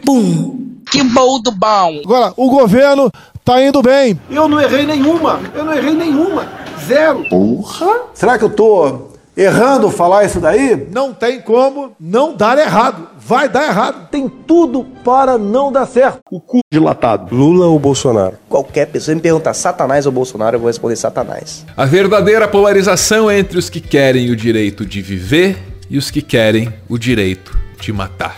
Que 0.90 1.04
bom 1.04 1.40
do 1.40 1.52
bom! 1.52 2.00
Agora, 2.04 2.32
o 2.36 2.50
governo 2.50 3.10
tá 3.44 3.62
indo 3.62 3.80
bem. 3.80 4.18
Eu 4.28 4.48
não 4.48 4.60
errei 4.60 4.84
nenhuma. 4.84 5.40
Eu 5.54 5.64
não 5.64 5.72
errei 5.72 5.94
nenhuma. 5.94 6.46
Zero. 6.90 7.24
Porra. 7.28 8.00
Será 8.12 8.36
que 8.36 8.44
eu 8.44 8.50
tô 8.50 9.10
errando 9.36 9.88
falar 9.90 10.24
isso 10.24 10.40
daí? 10.40 10.88
Não 10.90 11.14
tem 11.14 11.40
como 11.40 11.92
não 12.00 12.36
dar 12.36 12.58
errado. 12.58 13.06
Vai 13.16 13.48
dar 13.48 13.68
errado. 13.68 14.08
Tem 14.10 14.28
tudo 14.28 14.84
para 15.04 15.38
não 15.38 15.70
dar 15.70 15.86
certo. 15.86 16.18
O 16.28 16.40
cu 16.40 16.58
dilatado. 16.68 17.32
Lula 17.32 17.66
ou 17.66 17.78
Bolsonaro? 17.78 18.34
Qualquer 18.48 18.86
pessoa 18.86 19.14
me 19.14 19.20
perguntar 19.20 19.54
Satanás 19.54 20.04
ou 20.04 20.10
Bolsonaro, 20.10 20.56
eu 20.56 20.60
vou 20.60 20.66
responder 20.66 20.96
Satanás. 20.96 21.64
A 21.76 21.84
verdadeira 21.84 22.48
polarização 22.48 23.30
é 23.30 23.38
entre 23.38 23.56
os 23.56 23.70
que 23.70 23.80
querem 23.80 24.28
o 24.30 24.36
direito 24.36 24.84
de 24.84 25.00
viver 25.00 25.56
e 25.88 25.96
os 25.96 26.10
que 26.10 26.20
querem 26.20 26.72
o 26.88 26.98
direito 26.98 27.56
de 27.80 27.92
matar. 27.92 28.36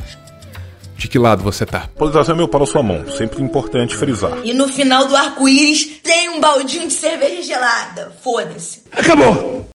De 1.02 1.08
que 1.08 1.18
lado 1.18 1.42
você 1.42 1.66
tá? 1.66 1.88
Polarização 1.96 2.36
é 2.36 2.38
meu 2.38 2.46
para 2.46 2.64
sua 2.64 2.80
mão, 2.80 3.04
sempre 3.10 3.42
importante 3.42 3.96
frisar. 3.96 4.38
E 4.44 4.54
no 4.54 4.68
final 4.68 5.04
do 5.08 5.16
arco-íris 5.16 5.98
tem 6.00 6.28
um 6.28 6.38
baldinho 6.38 6.86
de 6.86 6.92
cerveja 6.92 7.42
gelada. 7.42 8.12
Foda-se. 8.22 8.84
Acabou. 8.92 9.71